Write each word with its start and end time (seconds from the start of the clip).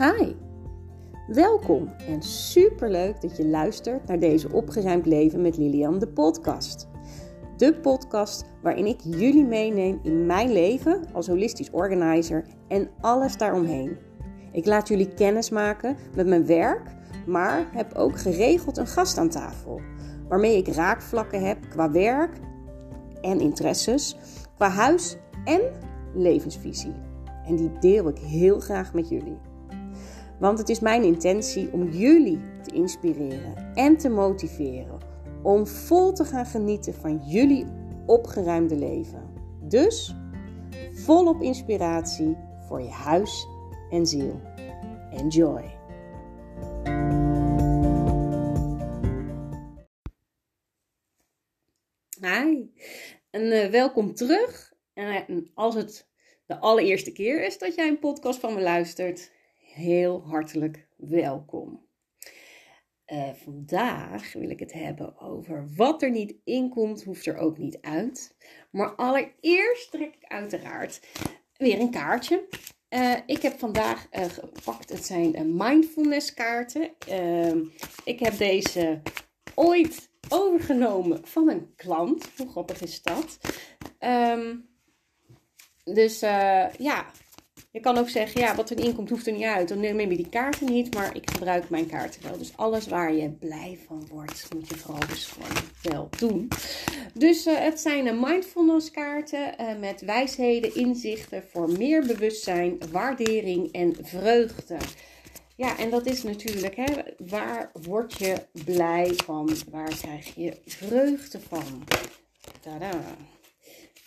Hi, 0.00 0.32
welkom 1.26 1.92
en 2.06 2.22
superleuk 2.22 3.20
dat 3.20 3.36
je 3.36 3.46
luistert 3.46 4.06
naar 4.06 4.18
deze 4.18 4.52
Opgeruimd 4.52 5.06
Leven 5.06 5.40
met 5.40 5.56
Lilian, 5.56 5.98
de 5.98 6.08
podcast. 6.08 6.88
De 7.56 7.74
podcast 7.74 8.44
waarin 8.62 8.86
ik 8.86 9.00
jullie 9.00 9.44
meeneem 9.44 10.00
in 10.02 10.26
mijn 10.26 10.52
leven 10.52 11.04
als 11.12 11.26
holistisch 11.26 11.70
organizer 11.70 12.44
en 12.68 12.90
alles 13.00 13.36
daaromheen. 13.36 13.96
Ik 14.52 14.66
laat 14.66 14.88
jullie 14.88 15.14
kennis 15.14 15.50
maken 15.50 15.96
met 16.14 16.26
mijn 16.26 16.46
werk, 16.46 16.94
maar 17.26 17.68
heb 17.72 17.94
ook 17.94 18.18
geregeld 18.18 18.76
een 18.76 18.86
gast 18.86 19.18
aan 19.18 19.30
tafel, 19.30 19.80
waarmee 20.28 20.56
ik 20.56 20.68
raakvlakken 20.68 21.46
heb 21.46 21.58
qua 21.68 21.90
werk 21.90 22.36
en 23.20 23.40
interesses, 23.40 24.16
qua 24.56 24.68
huis 24.68 25.16
en 25.44 25.60
levensvisie. 26.14 26.94
En 27.46 27.56
die 27.56 27.78
deel 27.78 28.08
ik 28.08 28.18
heel 28.18 28.60
graag 28.60 28.94
met 28.94 29.08
jullie. 29.08 29.49
Want 30.40 30.58
het 30.58 30.68
is 30.68 30.80
mijn 30.80 31.02
intentie 31.02 31.72
om 31.72 31.88
jullie 31.88 32.40
te 32.62 32.74
inspireren 32.74 33.72
en 33.74 33.96
te 33.96 34.08
motiveren 34.08 34.98
om 35.42 35.66
vol 35.66 36.12
te 36.12 36.24
gaan 36.24 36.46
genieten 36.46 36.94
van 36.94 37.20
jullie 37.26 37.66
opgeruimde 38.06 38.76
leven. 38.76 39.32
Dus 39.62 40.14
volop 40.92 41.42
inspiratie 41.42 42.36
voor 42.68 42.82
je 42.82 42.88
huis 42.88 43.46
en 43.90 44.06
ziel. 44.06 44.40
Enjoy! 45.10 45.78
Hi, 52.20 52.70
en 53.30 53.42
uh, 53.42 53.66
welkom 53.66 54.14
terug. 54.14 54.72
En 54.94 55.50
als 55.54 55.74
het 55.74 56.08
de 56.46 56.58
allereerste 56.58 57.12
keer 57.12 57.44
is 57.44 57.58
dat 57.58 57.74
jij 57.74 57.88
een 57.88 57.98
podcast 57.98 58.40
van 58.40 58.54
me 58.54 58.60
luistert, 58.60 59.30
heel 59.72 60.22
hartelijk 60.26 60.86
welkom. 60.96 61.88
Uh, 63.12 63.30
vandaag 63.32 64.32
wil 64.32 64.50
ik 64.50 64.58
het 64.58 64.72
hebben 64.72 65.20
over 65.20 65.68
wat 65.76 66.02
er 66.02 66.10
niet 66.10 66.34
inkomt, 66.44 67.04
hoeft 67.04 67.26
er 67.26 67.36
ook 67.36 67.58
niet 67.58 67.78
uit. 67.80 68.36
Maar 68.70 68.94
allereerst 68.94 69.90
trek 69.90 70.14
ik 70.14 70.24
uiteraard 70.24 71.00
weer 71.56 71.80
een 71.80 71.90
kaartje. 71.90 72.48
Uh, 72.88 73.16
ik 73.26 73.42
heb 73.42 73.58
vandaag 73.58 74.06
uh, 74.12 74.24
gepakt, 74.24 74.90
het 74.90 75.04
zijn 75.04 75.56
mindfulness 75.56 76.34
kaarten. 76.34 76.90
Ehm, 77.08 77.64
ik 78.04 78.20
heb 78.20 78.38
deze 78.38 79.02
ooit 79.54 80.10
overgenomen 80.28 81.26
van 81.26 81.48
een 81.48 81.74
klant. 81.76 82.28
Hoe 82.36 82.48
grappig 82.48 82.80
is 82.80 83.02
dat? 83.02 83.38
Um, 84.00 84.68
dus 85.84 86.20
ja, 86.78 87.10
je 87.72 87.80
kan 87.80 87.98
ook 87.98 88.08
zeggen, 88.08 88.40
ja, 88.40 88.54
wat 88.54 88.70
er 88.70 88.78
inkomt 88.78 89.10
hoeft 89.10 89.26
er 89.26 89.32
niet 89.32 89.42
uit. 89.42 89.68
Dan 89.68 89.80
neem 89.80 90.00
je 90.00 90.16
die 90.16 90.28
kaarten 90.28 90.72
niet, 90.72 90.94
maar 90.94 91.16
ik 91.16 91.30
gebruik 91.30 91.70
mijn 91.70 91.86
kaarten 91.86 92.22
wel. 92.22 92.38
Dus 92.38 92.56
alles 92.56 92.86
waar 92.86 93.12
je 93.14 93.30
blij 93.30 93.78
van 93.86 94.06
wordt, 94.10 94.48
moet 94.54 94.68
je 94.68 94.76
vooral 94.76 95.08
dus 95.08 95.26
gewoon 95.26 95.62
wel 95.82 96.08
doen. 96.18 96.48
Dus 97.14 97.46
uh, 97.46 97.58
het 97.58 97.80
zijn 97.80 98.20
mindfulness 98.20 98.90
kaarten 98.90 99.54
uh, 99.60 99.78
met 99.78 100.00
wijsheden, 100.00 100.74
inzichten 100.74 101.44
voor 101.50 101.70
meer 101.70 102.06
bewustzijn, 102.06 102.78
waardering 102.90 103.72
en 103.72 103.96
vreugde. 104.02 104.76
Ja, 105.56 105.78
en 105.78 105.90
dat 105.90 106.06
is 106.06 106.22
natuurlijk, 106.22 106.76
hè, 106.76 106.86
waar 107.18 107.70
word 107.82 108.18
je 108.18 108.36
blij 108.64 109.12
van? 109.24 109.50
Waar 109.70 109.96
krijg 110.00 110.34
je 110.34 110.56
vreugde 110.66 111.40
van? 111.40 111.84
Tada. 112.60 113.00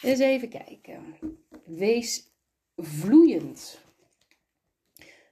Eens 0.01 0.19
even 0.19 0.49
kijken. 0.49 1.17
Wees 1.65 2.32
vloeiend. 2.75 3.81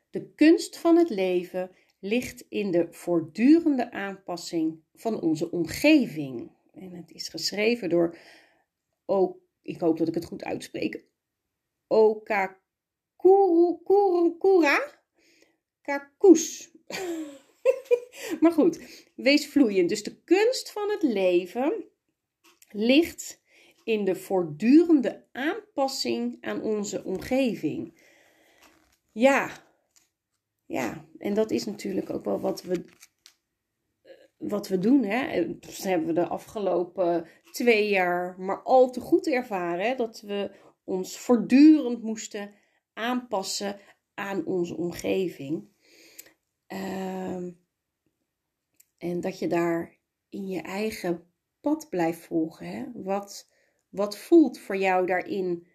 De 0.09 0.33
kunst 0.35 0.77
van 0.77 0.97
het 0.97 1.09
leven 1.09 1.71
ligt 1.99 2.45
in 2.49 2.71
de 2.71 2.87
voortdurende 2.91 3.91
aanpassing 3.91 4.79
van 4.93 5.21
onze 5.21 5.51
omgeving. 5.51 6.51
En 6.73 6.91
het 6.91 7.11
is 7.11 7.27
geschreven 7.27 7.89
door, 7.89 8.17
oh, 9.05 9.41
ik 9.61 9.79
hoop 9.79 9.97
dat 9.97 10.07
ik 10.07 10.13
het 10.13 10.25
goed 10.25 10.43
uitspreek, 10.43 11.05
Okakura 11.87 12.59
Kakus. 15.81 16.71
maar 18.41 18.51
goed, 18.51 18.79
wees 19.15 19.47
vloeiend. 19.47 19.89
Dus 19.89 20.03
de 20.03 20.21
kunst 20.23 20.71
van 20.71 20.89
het 20.89 21.03
leven 21.03 21.85
ligt 22.69 23.40
in 23.83 24.05
de 24.05 24.15
voortdurende 24.15 25.25
aanpassing 25.31 26.37
aan 26.41 26.61
onze 26.61 27.03
omgeving. 27.03 27.99
Ja, 29.11 29.49
ja, 30.65 31.05
en 31.17 31.33
dat 31.33 31.51
is 31.51 31.65
natuurlijk 31.65 32.09
ook 32.09 32.25
wel 32.25 32.39
wat 32.39 32.61
we, 32.61 32.85
wat 34.37 34.67
we 34.67 34.79
doen. 34.79 35.03
Hè? 35.03 35.47
Dat 35.59 35.77
hebben 35.77 36.07
we 36.07 36.13
de 36.13 36.27
afgelopen 36.27 37.27
twee 37.51 37.89
jaar 37.89 38.39
maar 38.39 38.61
al 38.63 38.91
te 38.91 38.99
goed 38.99 39.27
ervaren. 39.27 39.85
Hè? 39.85 39.95
Dat 39.95 40.21
we 40.21 40.51
ons 40.83 41.17
voortdurend 41.17 42.01
moesten 42.01 42.53
aanpassen 42.93 43.79
aan 44.13 44.45
onze 44.45 44.77
omgeving. 44.77 45.69
Ehm, 46.67 47.51
en 48.97 49.21
dat 49.21 49.39
je 49.39 49.47
daar 49.47 49.97
in 50.29 50.47
je 50.47 50.61
eigen 50.61 51.23
pad 51.61 51.89
blijft 51.89 52.19
volgen. 52.19 52.67
Hè? 52.67 52.85
Wat, 52.93 53.50
wat 53.91 54.17
voelt 54.17 54.59
voor 54.59 54.77
jou 54.77 55.05
daarin 55.05 55.67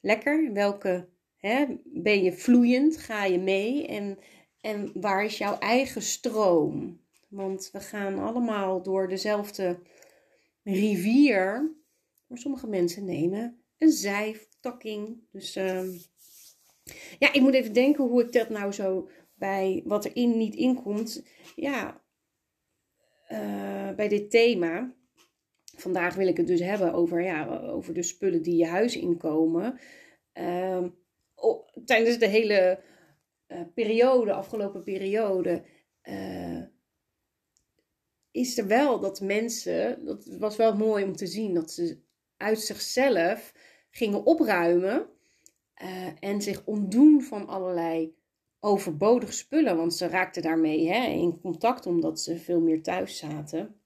lekker? 0.00 0.52
Welke 0.52 1.08
hè, 1.36 1.66
ben 1.84 2.22
je 2.22 2.32
vloeiend? 2.32 2.96
Ga 2.96 3.24
je 3.24 3.38
mee? 3.38 3.86
En, 3.86 4.18
en 4.60 4.90
waar 5.00 5.24
is 5.24 5.38
jouw 5.38 5.58
eigen 5.58 6.02
stroom? 6.02 7.00
Want 7.28 7.68
we 7.72 7.80
gaan 7.80 8.18
allemaal 8.18 8.82
door 8.82 9.08
dezelfde 9.08 9.78
rivier. 10.62 11.76
Maar 12.26 12.38
sommige 12.38 12.66
mensen 12.66 13.04
nemen 13.04 13.62
een 13.78 13.92
zijtakking. 13.92 15.20
Dus 15.30 15.56
uh, 15.56 15.88
ja, 17.18 17.32
ik 17.32 17.40
moet 17.40 17.54
even 17.54 17.72
denken 17.72 18.04
hoe 18.04 18.22
ik 18.22 18.32
dat 18.32 18.48
nou 18.48 18.72
zo 18.72 19.08
bij 19.34 19.82
wat 19.84 20.04
er 20.04 20.16
in 20.16 20.36
niet 20.36 20.54
inkomt. 20.54 21.22
Ja, 21.54 22.02
uh, 23.28 23.90
bij 23.94 24.08
dit 24.08 24.30
thema 24.30 24.96
vandaag 25.80 26.14
wil 26.14 26.26
ik 26.26 26.36
het 26.36 26.46
dus 26.46 26.60
hebben 26.60 26.92
over, 26.92 27.22
ja, 27.22 27.58
over 27.58 27.94
de 27.94 28.02
spullen 28.02 28.42
die 28.42 28.56
je 28.56 28.66
huis 28.66 28.96
inkomen. 28.96 29.78
Uh, 30.34 30.84
tijdens 31.84 32.18
de 32.18 32.26
hele 32.26 32.80
uh, 33.48 33.60
periode, 33.74 34.32
afgelopen 34.32 34.82
periode, 34.82 35.62
uh, 36.02 36.62
is 38.30 38.58
er 38.58 38.66
wel 38.66 39.00
dat 39.00 39.20
mensen, 39.20 40.04
dat 40.04 40.26
was 40.38 40.56
wel 40.56 40.76
mooi 40.76 41.04
om 41.04 41.16
te 41.16 41.26
zien, 41.26 41.54
dat 41.54 41.70
ze 41.70 41.98
uit 42.36 42.60
zichzelf 42.60 43.54
gingen 43.90 44.24
opruimen 44.24 45.06
uh, 45.82 46.06
en 46.20 46.42
zich 46.42 46.64
ontdoen 46.64 47.22
van 47.22 47.46
allerlei 47.46 48.16
overbodige 48.60 49.32
spullen. 49.32 49.76
Want 49.76 49.94
ze 49.94 50.06
raakten 50.06 50.42
daarmee 50.42 50.88
hè, 50.88 51.06
in 51.06 51.40
contact 51.40 51.86
omdat 51.86 52.20
ze 52.20 52.38
veel 52.38 52.60
meer 52.60 52.82
thuis 52.82 53.16
zaten. 53.16 53.77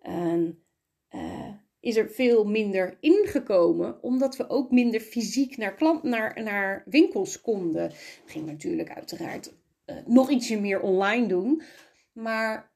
En 0.00 0.62
uh, 1.10 1.52
is 1.80 1.96
er 1.96 2.10
veel 2.10 2.44
minder 2.44 2.96
ingekomen, 3.00 4.02
omdat 4.02 4.36
we 4.36 4.48
ook 4.48 4.70
minder 4.70 5.00
fysiek 5.00 5.56
naar, 5.56 5.74
klant, 5.74 6.02
naar, 6.02 6.42
naar 6.42 6.82
winkels 6.86 7.40
konden. 7.40 7.88
We 7.88 7.94
gingen 8.26 8.46
natuurlijk 8.46 8.90
uiteraard 8.90 9.54
uh, 9.86 9.96
nog 10.06 10.30
ietsje 10.30 10.60
meer 10.60 10.80
online 10.80 11.26
doen. 11.26 11.62
Maar 12.12 12.72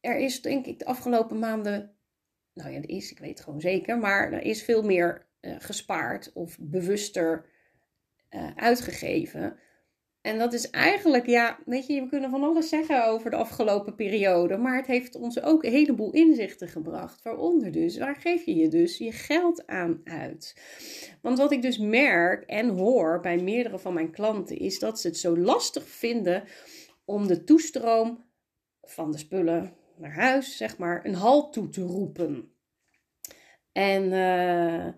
er 0.00 0.16
is 0.16 0.42
denk 0.42 0.66
ik 0.66 0.78
de 0.78 0.84
afgelopen 0.84 1.38
maanden, 1.38 1.96
nou 2.52 2.70
ja, 2.70 2.76
er 2.76 2.88
is, 2.88 3.10
ik 3.10 3.18
weet 3.18 3.30
het 3.30 3.40
gewoon 3.40 3.60
zeker, 3.60 3.98
maar 3.98 4.32
er 4.32 4.42
is 4.42 4.62
veel 4.62 4.82
meer 4.82 5.26
uh, 5.40 5.56
gespaard 5.58 6.32
of 6.32 6.58
bewuster 6.60 7.54
uitgegeven. 8.56 9.58
En 10.26 10.38
dat 10.38 10.52
is 10.52 10.70
eigenlijk, 10.70 11.26
ja, 11.26 11.58
weet 11.64 11.86
je, 11.86 12.02
we 12.02 12.08
kunnen 12.08 12.30
van 12.30 12.42
alles 12.42 12.68
zeggen 12.68 13.06
over 13.06 13.30
de 13.30 13.36
afgelopen 13.36 13.94
periode, 13.94 14.56
maar 14.56 14.76
het 14.76 14.86
heeft 14.86 15.14
ons 15.14 15.42
ook 15.42 15.64
een 15.64 15.72
heleboel 15.72 16.12
inzichten 16.12 16.68
gebracht. 16.68 17.22
Waaronder 17.22 17.72
dus, 17.72 17.98
waar 17.98 18.16
geef 18.16 18.44
je 18.44 18.54
je 18.54 18.68
dus 18.68 18.98
je 18.98 19.12
geld 19.12 19.66
aan 19.66 20.00
uit? 20.04 20.56
Want 21.22 21.38
wat 21.38 21.52
ik 21.52 21.62
dus 21.62 21.78
merk 21.78 22.42
en 22.42 22.68
hoor 22.68 23.20
bij 23.20 23.36
meerdere 23.38 23.78
van 23.78 23.94
mijn 23.94 24.10
klanten 24.10 24.58
is 24.58 24.78
dat 24.78 25.00
ze 25.00 25.06
het 25.06 25.16
zo 25.16 25.38
lastig 25.38 25.88
vinden 25.88 26.44
om 27.04 27.26
de 27.26 27.44
toestroom 27.44 28.24
van 28.82 29.12
de 29.12 29.18
spullen 29.18 29.76
naar 29.96 30.14
huis, 30.14 30.56
zeg 30.56 30.78
maar, 30.78 31.04
een 31.04 31.14
halt 31.14 31.52
toe 31.52 31.68
te 31.68 31.82
roepen. 31.82 32.52
En 33.72 34.02
uh, 34.04 34.92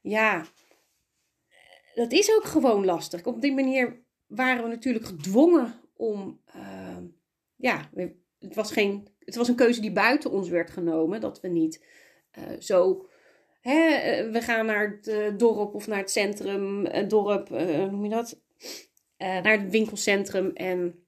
ja, 0.00 0.44
dat 1.94 2.12
is 2.12 2.34
ook 2.34 2.44
gewoon 2.44 2.84
lastig. 2.84 3.24
Op 3.24 3.40
die 3.40 3.52
manier 3.52 3.99
waren 4.30 4.62
we 4.62 4.68
natuurlijk 4.68 5.04
gedwongen 5.04 5.74
om. 5.96 6.40
Uh, 6.56 6.96
ja, 7.56 7.90
het 8.38 8.54
was, 8.54 8.72
geen, 8.72 9.08
het 9.18 9.34
was 9.34 9.48
een 9.48 9.54
keuze 9.54 9.80
die 9.80 9.92
buiten 9.92 10.30
ons 10.30 10.48
werd 10.48 10.70
genomen. 10.70 11.20
Dat 11.20 11.40
we 11.40 11.48
niet 11.48 11.84
uh, 12.38 12.60
zo. 12.60 13.08
Hè, 13.60 13.94
eh, 13.94 14.30
we 14.30 14.40
gaan 14.40 14.66
naar 14.66 15.00
het 15.02 15.38
dorp 15.38 15.74
of 15.74 15.86
naar 15.86 15.98
het 15.98 16.10
centrum, 16.10 16.84
het 16.84 17.10
dorp, 17.10 17.48
hoe 17.48 17.90
noem 17.90 18.04
je 18.04 18.10
dat? 18.10 18.40
naar 19.18 19.60
het 19.60 19.70
winkelcentrum 19.70 20.50
en 20.54 21.04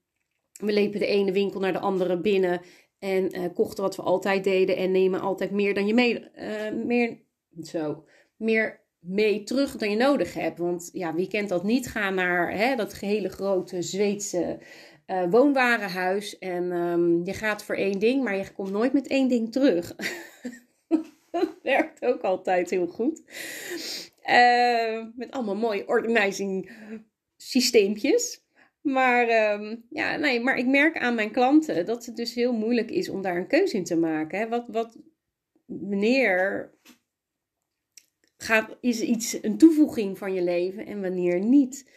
we 0.59 0.73
lepen 0.73 0.99
de 0.99 1.05
ene 1.05 1.31
winkel 1.31 1.59
naar 1.59 1.73
de 1.73 1.79
andere 1.79 2.19
binnen 2.19 2.61
en 2.99 3.53
kochten 3.53 3.83
wat 3.83 3.95
we 3.95 4.01
altijd 4.01 4.43
deden 4.43 4.75
en 4.77 4.91
nemen 4.91 5.21
altijd 5.21 5.51
meer 5.51 5.73
dan 5.73 5.87
je 5.87 5.93
mee, 5.93 6.29
meer, 6.85 7.21
zo, 7.61 8.05
meer 8.35 8.82
mee 9.03 9.43
terug 9.43 9.77
dan 9.77 9.89
je 9.89 9.95
nodig 9.95 10.33
hebt. 10.33 10.57
Want 10.57 10.89
ja, 10.93 11.13
wie 11.13 11.27
kent 11.27 11.49
dat 11.49 11.63
niet? 11.63 11.87
Ga 11.87 12.09
naar 12.09 12.51
hè, 12.51 12.75
dat 12.75 12.97
hele 12.97 13.29
grote 13.29 13.81
Zweedse 13.81 14.59
uh, 15.07 15.23
woonwarenhuis 15.29 16.37
en 16.37 16.71
um, 16.71 17.25
je 17.25 17.33
gaat 17.33 17.63
voor 17.63 17.75
één 17.75 17.99
ding, 17.99 18.23
maar 18.23 18.35
je 18.35 18.53
komt 18.53 18.71
nooit 18.71 18.93
met 18.93 19.07
één 19.07 19.27
ding 19.27 19.51
terug. 19.51 19.95
dat 21.31 21.55
werkt 21.63 22.05
ook 22.05 22.21
altijd 22.21 22.69
heel 22.69 22.87
goed. 22.87 23.21
met 25.15 25.31
allemaal 25.31 25.55
mooie 25.55 25.87
organizing 25.87 26.71
systeempjes. 27.37 28.41
Maar, 28.83 29.53
um, 29.59 29.85
ja, 29.89 30.15
nee, 30.15 30.39
maar 30.39 30.57
ik 30.57 30.67
merk 30.67 30.97
aan 30.97 31.15
mijn 31.15 31.31
klanten 31.31 31.85
dat 31.85 32.05
het 32.05 32.15
dus 32.15 32.33
heel 32.33 32.53
moeilijk 32.53 32.91
is 32.91 33.09
om 33.09 33.21
daar 33.21 33.37
een 33.37 33.47
keuze 33.47 33.77
in 33.77 33.83
te 33.83 33.95
maken. 33.95 34.49
Wat, 34.49 34.67
wat, 34.67 34.97
wanneer 35.65 36.71
gaat, 38.43 38.77
is 38.81 39.01
iets 39.01 39.43
een 39.43 39.57
toevoeging 39.57 40.17
van 40.17 40.33
je 40.33 40.41
leven 40.41 40.85
en 40.85 41.01
wanneer 41.01 41.39
niet? 41.39 41.89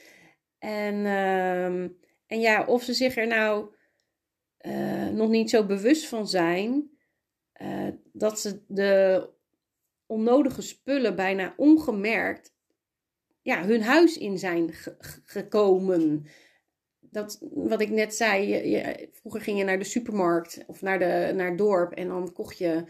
En, 0.59 0.95
um, 0.95 1.99
en 2.27 2.41
ja, 2.41 2.65
of 2.65 2.83
ze 2.83 2.95
zich 2.95 3.17
er 3.17 3.27
nou 3.27 3.75
uh, 4.61 5.09
nog 5.09 5.31
niet 5.31 5.51
zo 5.51 5.67
bewust 5.67 6.07
van 6.07 6.29
zijn 6.29 6.91
uh, 7.63 7.89
dat 8.13 8.41
ze 8.41 8.63
de 8.69 9.29
onnodige 10.07 10.63
spullen 10.63 11.17
bijna 11.17 11.55
ongemerkt 11.57 12.55
ja, 13.43 13.65
hun 13.65 13.83
huis 13.83 14.19
in 14.19 14.39
zijn 14.39 14.71
gekomen 15.25 16.27
dat, 17.01 17.39
wat 17.41 17.81
ik 17.81 17.91
net 17.91 18.15
zei, 18.15 18.49
je, 18.49 19.09
vroeger 19.13 19.41
ging 19.41 19.59
je 19.59 19.65
naar 19.65 19.79
de 19.79 19.85
supermarkt 19.85 20.65
of 20.67 20.83
naar, 20.83 20.99
de, 20.99 21.33
naar 21.35 21.49
het 21.49 21.59
dorp 21.59 21.93
en 21.93 22.09
dan 22.09 22.33
kocht 22.33 22.59
je 22.59 22.85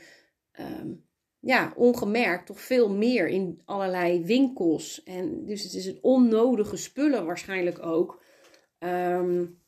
um, 0.61 1.06
ja, 1.41 1.73
ongemerkt 1.77 2.47
toch 2.47 2.61
veel 2.61 2.91
meer 2.91 3.29
in 3.29 3.63
allerlei 3.65 4.25
winkels. 4.25 5.03
En 5.03 5.45
dus 5.45 5.63
het 5.63 5.73
is 5.75 5.87
het 5.87 6.01
onnodige 6.01 6.77
spullen 6.77 7.27
waarschijnlijk 7.27 7.87
ook. 7.87 8.23
Um, 8.79 9.65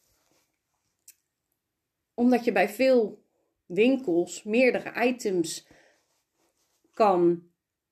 omdat 2.15 2.45
je 2.45 2.53
bij 2.53 2.69
veel 2.69 3.23
winkels 3.67 4.43
meerdere 4.43 5.07
items 5.07 5.67
kan 6.93 7.43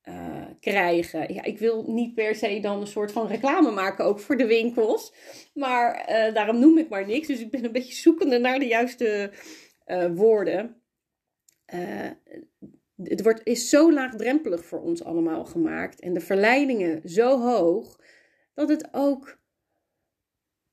uh, 0.03 0.45
krijgen. 0.59 1.33
Ja, 1.33 1.43
ik 1.43 1.59
wil 1.59 1.83
niet 1.87 2.13
per 2.13 2.35
se 2.35 2.59
dan 2.59 2.81
een 2.81 2.87
soort 2.87 3.11
van 3.11 3.27
reclame 3.27 3.71
maken 3.71 4.05
ook 4.05 4.19
voor 4.19 4.37
de 4.37 4.45
winkels. 4.45 5.13
Maar 5.53 5.99
uh, 5.99 6.33
daarom 6.33 6.59
noem 6.59 6.77
ik 6.77 6.89
maar 6.89 7.05
niks. 7.05 7.27
Dus 7.27 7.39
ik 7.39 7.51
ben 7.51 7.65
een 7.65 7.71
beetje 7.71 7.93
zoekende 7.93 8.37
naar 8.37 8.59
de 8.59 8.67
juiste 8.67 9.31
uh, 9.85 10.15
woorden. 10.15 10.81
Het 13.03 13.23
wordt, 13.23 13.41
is 13.43 13.69
zo 13.69 13.93
laagdrempelig 13.93 14.65
voor 14.65 14.81
ons 14.81 15.03
allemaal 15.03 15.45
gemaakt. 15.45 15.99
En 15.99 16.13
de 16.13 16.19
verleidingen 16.19 17.09
zo 17.09 17.39
hoog. 17.39 17.99
Dat 18.53 18.69
het 18.69 18.87
ook 18.91 19.37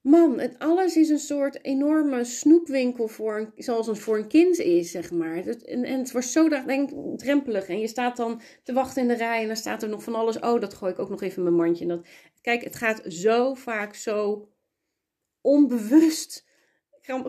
Man, 0.04 0.38
het 0.38 0.58
alles 0.58 0.96
is 0.96 1.08
een 1.08 1.18
soort 1.18 1.64
enorme 1.64 2.24
snoepwinkel 2.24 3.08
voor 3.08 3.52
zoals 3.56 3.86
het 3.86 3.98
voor 3.98 4.18
een 4.18 4.28
kind 4.28 4.58
is, 4.58 4.90
zeg 4.90 5.10
maar. 5.10 5.36
Het, 5.36 5.64
en, 5.64 5.84
en, 5.84 5.98
het 5.98 6.12
wordt 6.12 6.26
zo 6.26 6.48
drempelig. 7.16 7.68
En 7.68 7.78
je 7.78 7.86
staat 7.86 8.16
dan 8.16 8.40
te 8.62 8.72
wachten 8.72 9.02
in 9.02 9.08
de 9.08 9.14
rij 9.14 9.40
en 9.40 9.46
dan 9.46 9.56
staat 9.56 9.82
er 9.82 9.88
nog 9.88 10.02
van 10.02 10.14
alles. 10.14 10.38
Oh, 10.38 10.60
dat 10.60 10.74
gooi 10.74 10.92
ik 10.92 10.98
ook 10.98 11.08
nog 11.08 11.22
even 11.22 11.36
in 11.36 11.42
mijn 11.42 11.54
mandje. 11.54 11.86
dat, 11.86 12.06
kijk, 12.40 12.64
het 12.64 12.76
gaat 12.76 13.02
zo 13.06 13.54
vaak 13.54 13.94
zo 13.94 14.48
onbewust. 15.40 16.46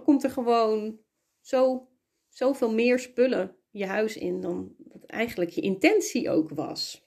Komt 0.04 0.24
er 0.24 0.30
gewoon 0.30 1.00
zo, 1.42 1.90
zoveel 2.30 2.74
meer 2.74 3.00
spullen 3.00 3.56
je 3.78 3.86
huis 3.86 4.18
in 4.18 4.42
dan 4.42 4.76
wat 4.78 5.04
eigenlijk 5.06 5.50
je 5.50 5.62
intentie 5.62 6.30
ook 6.30 6.50
was. 6.50 7.04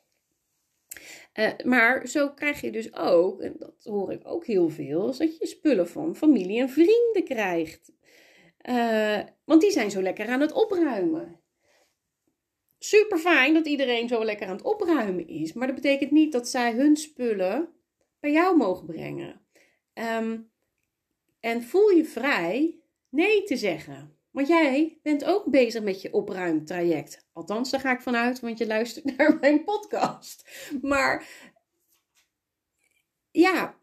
Uh, 1.34 1.50
maar 1.64 2.06
zo 2.06 2.30
krijg 2.30 2.60
je 2.60 2.70
dus 2.70 2.94
ook, 2.94 3.40
en 3.40 3.54
dat 3.58 3.84
hoor 3.84 4.12
ik 4.12 4.20
ook 4.22 4.46
heel 4.46 4.68
veel, 4.68 5.06
dat 5.16 5.38
je 5.38 5.46
spullen 5.46 5.88
van 5.88 6.16
familie 6.16 6.60
en 6.60 6.68
vrienden 6.68 7.24
krijgt. 7.24 7.92
Uh, 8.68 9.20
want 9.44 9.60
die 9.60 9.70
zijn 9.70 9.90
zo 9.90 10.02
lekker 10.02 10.28
aan 10.28 10.40
het 10.40 10.52
opruimen. 10.52 11.40
Super 12.78 13.18
fijn 13.18 13.54
dat 13.54 13.66
iedereen 13.66 14.08
zo 14.08 14.24
lekker 14.24 14.46
aan 14.46 14.56
het 14.56 14.64
opruimen 14.64 15.28
is, 15.28 15.52
maar 15.52 15.66
dat 15.66 15.76
betekent 15.76 16.10
niet 16.10 16.32
dat 16.32 16.48
zij 16.48 16.72
hun 16.72 16.96
spullen 16.96 17.68
bij 18.20 18.32
jou 18.32 18.56
mogen 18.56 18.86
brengen. 18.86 19.46
Um, 19.94 20.50
en 21.40 21.62
voel 21.62 21.88
je 21.88 22.04
vrij 22.04 22.80
nee 23.08 23.42
te 23.42 23.56
zeggen. 23.56 24.17
Want 24.38 24.50
jij 24.50 24.98
bent 25.02 25.24
ook 25.24 25.50
bezig 25.50 25.82
met 25.82 26.02
je 26.02 26.12
opruimtraject. 26.12 27.26
Althans, 27.32 27.70
daar 27.70 27.80
ga 27.80 27.92
ik 27.92 28.00
vanuit, 28.00 28.40
want 28.40 28.58
je 28.58 28.66
luistert 28.66 29.04
naar 29.16 29.38
mijn 29.40 29.64
podcast. 29.64 30.50
Maar 30.82 31.28
ja, 33.30 33.78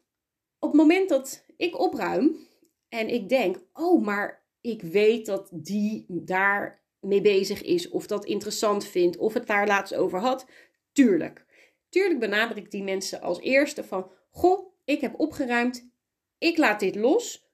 op 0.59 0.71
het 0.71 0.81
moment 0.81 1.09
dat 1.09 1.45
ik 1.57 1.79
opruim 1.79 2.47
en 2.89 3.09
ik 3.09 3.29
denk, 3.29 3.57
oh, 3.73 4.05
maar 4.05 4.45
ik 4.61 4.81
weet 4.81 5.25
dat 5.25 5.49
die 5.51 6.05
daar 6.07 6.83
mee 6.99 7.21
bezig 7.21 7.61
is, 7.61 7.89
of 7.89 8.07
dat 8.07 8.25
interessant 8.25 8.85
vindt, 8.85 9.17
of 9.17 9.33
het 9.33 9.47
daar 9.47 9.67
laatst 9.67 9.95
over 9.95 10.19
had, 10.19 10.45
tuurlijk. 10.91 11.45
Tuurlijk 11.89 12.19
benader 12.19 12.57
ik 12.57 12.71
die 12.71 12.83
mensen 12.83 13.21
als 13.21 13.39
eerste 13.39 13.83
van, 13.83 14.11
goh, 14.31 14.73
ik 14.85 15.01
heb 15.01 15.19
opgeruimd, 15.19 15.89
ik 16.37 16.57
laat 16.57 16.79
dit 16.79 16.95
los. 16.95 17.44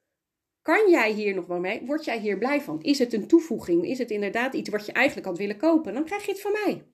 Kan 0.61 0.89
jij 0.89 1.11
hier 1.11 1.35
nog 1.35 1.45
wel 1.45 1.59
mee? 1.59 1.85
Word 1.85 2.05
jij 2.05 2.19
hier 2.19 2.37
blij 2.37 2.61
van? 2.61 2.81
Is 2.81 2.99
het 2.99 3.13
een 3.13 3.27
toevoeging? 3.27 3.85
Is 3.85 3.97
het 3.97 4.11
inderdaad 4.11 4.53
iets 4.53 4.69
wat 4.69 4.85
je 4.85 4.91
eigenlijk 4.91 5.27
had 5.27 5.37
willen 5.37 5.57
kopen? 5.57 5.93
Dan 5.93 6.05
krijg 6.05 6.25
je 6.25 6.31
het 6.31 6.41
van 6.41 6.51
mij. 6.51 6.85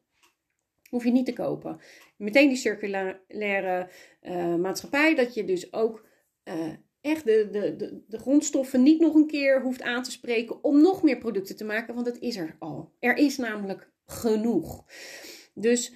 Hoef 0.89 1.03
je 1.03 1.11
niet 1.11 1.25
te 1.25 1.33
kopen. 1.33 1.79
Meteen 2.17 2.47
die 2.47 2.57
circulaire 2.57 3.89
uh, 4.21 4.55
maatschappij, 4.55 5.15
dat 5.15 5.33
je 5.33 5.43
dus 5.43 5.73
ook 5.73 6.05
uh, 6.43 6.73
echt 7.01 7.25
de, 7.25 7.47
de, 7.51 7.75
de, 7.75 8.03
de 8.07 8.19
grondstoffen 8.19 8.83
niet 8.83 8.99
nog 8.99 9.15
een 9.15 9.27
keer 9.27 9.61
hoeft 9.61 9.81
aan 9.81 10.03
te 10.03 10.11
spreken 10.11 10.63
om 10.63 10.81
nog 10.81 11.03
meer 11.03 11.17
producten 11.17 11.55
te 11.55 11.65
maken, 11.65 11.93
want 11.93 12.05
het 12.05 12.19
is 12.19 12.35
er 12.35 12.55
al. 12.59 12.93
Er 12.99 13.17
is 13.17 13.37
namelijk 13.37 13.91
genoeg. 14.05 14.85
Dus 15.53 15.93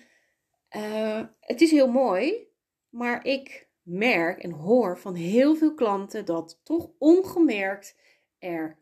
uh, 0.75 1.21
het 1.39 1.61
is 1.61 1.71
heel 1.71 1.91
mooi, 1.91 2.47
maar 2.89 3.25
ik 3.25 3.69
merk 3.81 4.43
en 4.43 4.51
hoor 4.51 4.97
van 4.97 5.15
heel 5.15 5.55
veel 5.55 5.73
klanten 5.73 6.25
dat 6.25 6.59
toch 6.63 6.89
ongemerkt 6.97 7.95
er, 8.39 8.79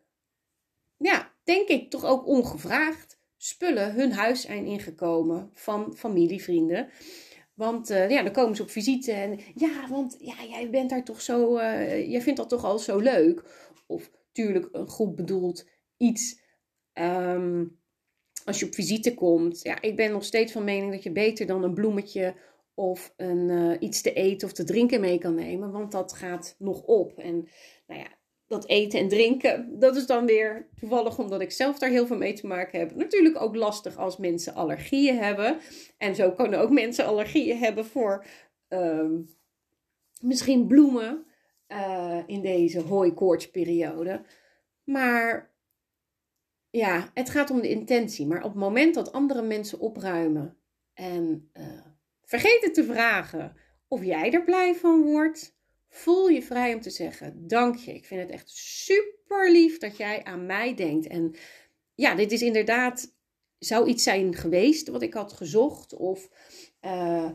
ja, 0.98 1.34
denk 1.44 1.68
ik 1.68 1.90
toch 1.90 2.06
ook 2.06 2.26
ongevraagd, 2.26 3.20
spullen 3.38 3.94
hun 3.94 4.12
huis 4.12 4.42
zijn 4.42 4.66
ingekomen 4.66 5.50
van 5.54 5.96
familie, 5.96 6.44
vrienden. 6.44 6.90
Want 7.54 7.92
uh, 7.92 8.10
ja, 8.10 8.24
dan 8.24 8.32
komen 8.32 8.56
ze 8.56 8.62
op 8.62 8.70
visite 8.70 9.12
en 9.12 9.40
ja, 9.56 9.88
want 9.90 10.16
ja, 10.20 10.44
jij 10.50 10.70
bent 10.70 10.90
daar 10.90 11.04
toch 11.04 11.22
zo, 11.22 11.58
uh, 11.58 12.10
jij 12.10 12.22
vindt 12.22 12.40
dat 12.40 12.50
toch 12.50 12.64
al 12.64 12.80
zo 12.80 12.98
leuk. 12.98 13.44
Of 13.88 14.12
tuurlijk 14.32 14.70
een 14.72 14.88
goed 14.88 15.16
bedoeld 15.16 15.68
iets. 15.98 16.42
Um, 16.94 17.80
als 18.44 18.60
je 18.60 18.66
op 18.66 18.74
visite 18.74 19.14
komt. 19.14 19.62
Ja, 19.62 19.82
ik 19.82 19.96
ben 19.96 20.12
nog 20.12 20.24
steeds 20.24 20.52
van 20.52 20.64
mening 20.64 20.92
dat 20.92 21.04
je 21.04 21.12
beter 21.12 21.46
dan 21.46 21.64
een 21.64 21.74
bloemetje 21.74 22.36
of 22.80 23.14
een, 23.18 23.50
uh, 23.50 23.76
iets 23.80 24.02
te 24.02 24.14
eten 24.14 24.48
of 24.48 24.54
te 24.54 24.64
drinken 24.64 25.02
mee 25.02 25.18
kan 25.18 25.36
nemen. 25.36 25.72
Want 25.72 25.92
dat 25.92 26.14
gaat 26.14 26.56
nog 26.58 26.84
op. 26.84 27.18
En 27.18 27.48
nou 27.88 28.00
ja, 28.00 28.08
dat 28.48 28.68
eten 28.68 29.00
en 29.00 29.08
drinken, 29.08 29.80
dat 29.80 29.96
is 29.96 30.06
dan 30.06 30.26
weer 30.26 30.68
toevallig 30.80 31.20
omdat 31.20 31.42
ik 31.42 31.52
zelf 31.52 31.80
daar 31.80 31.90
heel 31.90 32.08
veel 32.08 32.18
mee 32.18 32.34
te 32.34 32.48
maken 32.48 32.80
heb. 32.80 32.96
Natuurlijk 32.96 33.42
ook 33.42 33.56
lastig 33.56 33.98
als 33.98 34.18
mensen 34.18 34.54
allergieën 34.54 35.18
hebben. 35.18 35.58
En 35.98 36.16
zo 36.16 36.32
kunnen 36.32 36.60
ook 36.60 36.70
mensen 36.70 37.06
allergieën 37.06 37.58
hebben 37.58 37.86
voor 37.86 38.26
uh, 38.70 39.10
misschien 40.22 40.68
bloemen 40.68 41.26
uh, 41.68 42.20
in 42.26 42.42
deze 42.42 42.82
hooikoortsperiode. 42.82 44.22
Maar 44.84 45.52
ja, 46.70 47.10
het 47.14 47.30
gaat 47.30 47.50
om 47.50 47.62
de 47.62 47.70
intentie. 47.70 48.28
Maar 48.28 48.44
op 48.44 48.52
het 48.52 48.60
moment 48.60 48.96
dat 48.96 49.12
andere 49.12 49.42
mensen 49.42 49.80
opruimen 49.80 50.58
en 50.94 51.50
uh, 51.54 51.89
vergeten 52.30 52.74
te 52.74 52.84
vragen 52.84 53.56
of 53.88 54.04
jij 54.04 54.32
er 54.32 54.44
blij 54.44 54.76
van 54.76 55.02
wordt, 55.02 55.56
voel 55.90 56.28
je 56.28 56.42
vrij 56.42 56.74
om 56.74 56.82
te 56.82 56.90
zeggen: 56.90 57.48
Dank 57.48 57.76
je. 57.76 57.94
Ik 57.94 58.06
vind 58.06 58.22
het 58.22 58.30
echt 58.30 58.50
super 58.50 59.52
lief 59.52 59.78
dat 59.78 59.98
jij 59.98 60.24
aan 60.24 60.46
mij 60.46 60.76
denkt. 60.76 61.08
En 61.08 61.36
ja, 61.96 62.16
dit 62.16 62.32
is 62.32 62.42
inderdaad, 62.42 63.16
zou 63.60 63.88
iets 63.88 64.04
zijn 64.04 64.36
geweest 64.36 64.88
wat 64.88 65.02
ik 65.02 65.14
had 65.14 65.34
gezocht. 65.34 65.94
Of 65.94 66.30
uh, 66.82 67.30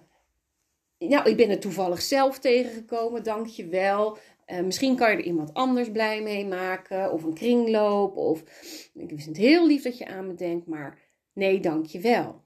nou, 0.99 1.31
ik 1.31 1.37
ben 1.37 1.51
er 1.51 1.61
toevallig 1.61 2.03
zelf 2.03 2.39
tegengekomen, 2.39 3.23
dank 3.23 3.47
je 3.47 3.67
wel. 3.67 4.19
Uh, 4.47 4.61
misschien 4.61 4.97
kan 4.97 5.11
je 5.11 5.17
er 5.17 5.25
iemand 5.25 5.55
anders 5.55 5.91
blij 5.91 6.23
mee 6.23 6.47
maken, 6.47 7.13
of 7.13 7.23
een 7.23 7.35
kringloop. 7.35 8.17
Of 8.17 8.41
ik 8.95 9.09
vind 9.09 9.25
het 9.25 9.37
heel 9.37 9.67
lief 9.67 9.83
dat 9.83 9.99
je 9.99 10.07
aan 10.07 10.27
me 10.27 10.35
denkt, 10.35 10.67
maar 10.67 10.99
nee, 11.33 11.61
dank 11.61 11.87
je 11.87 12.01
wel. 12.01 12.44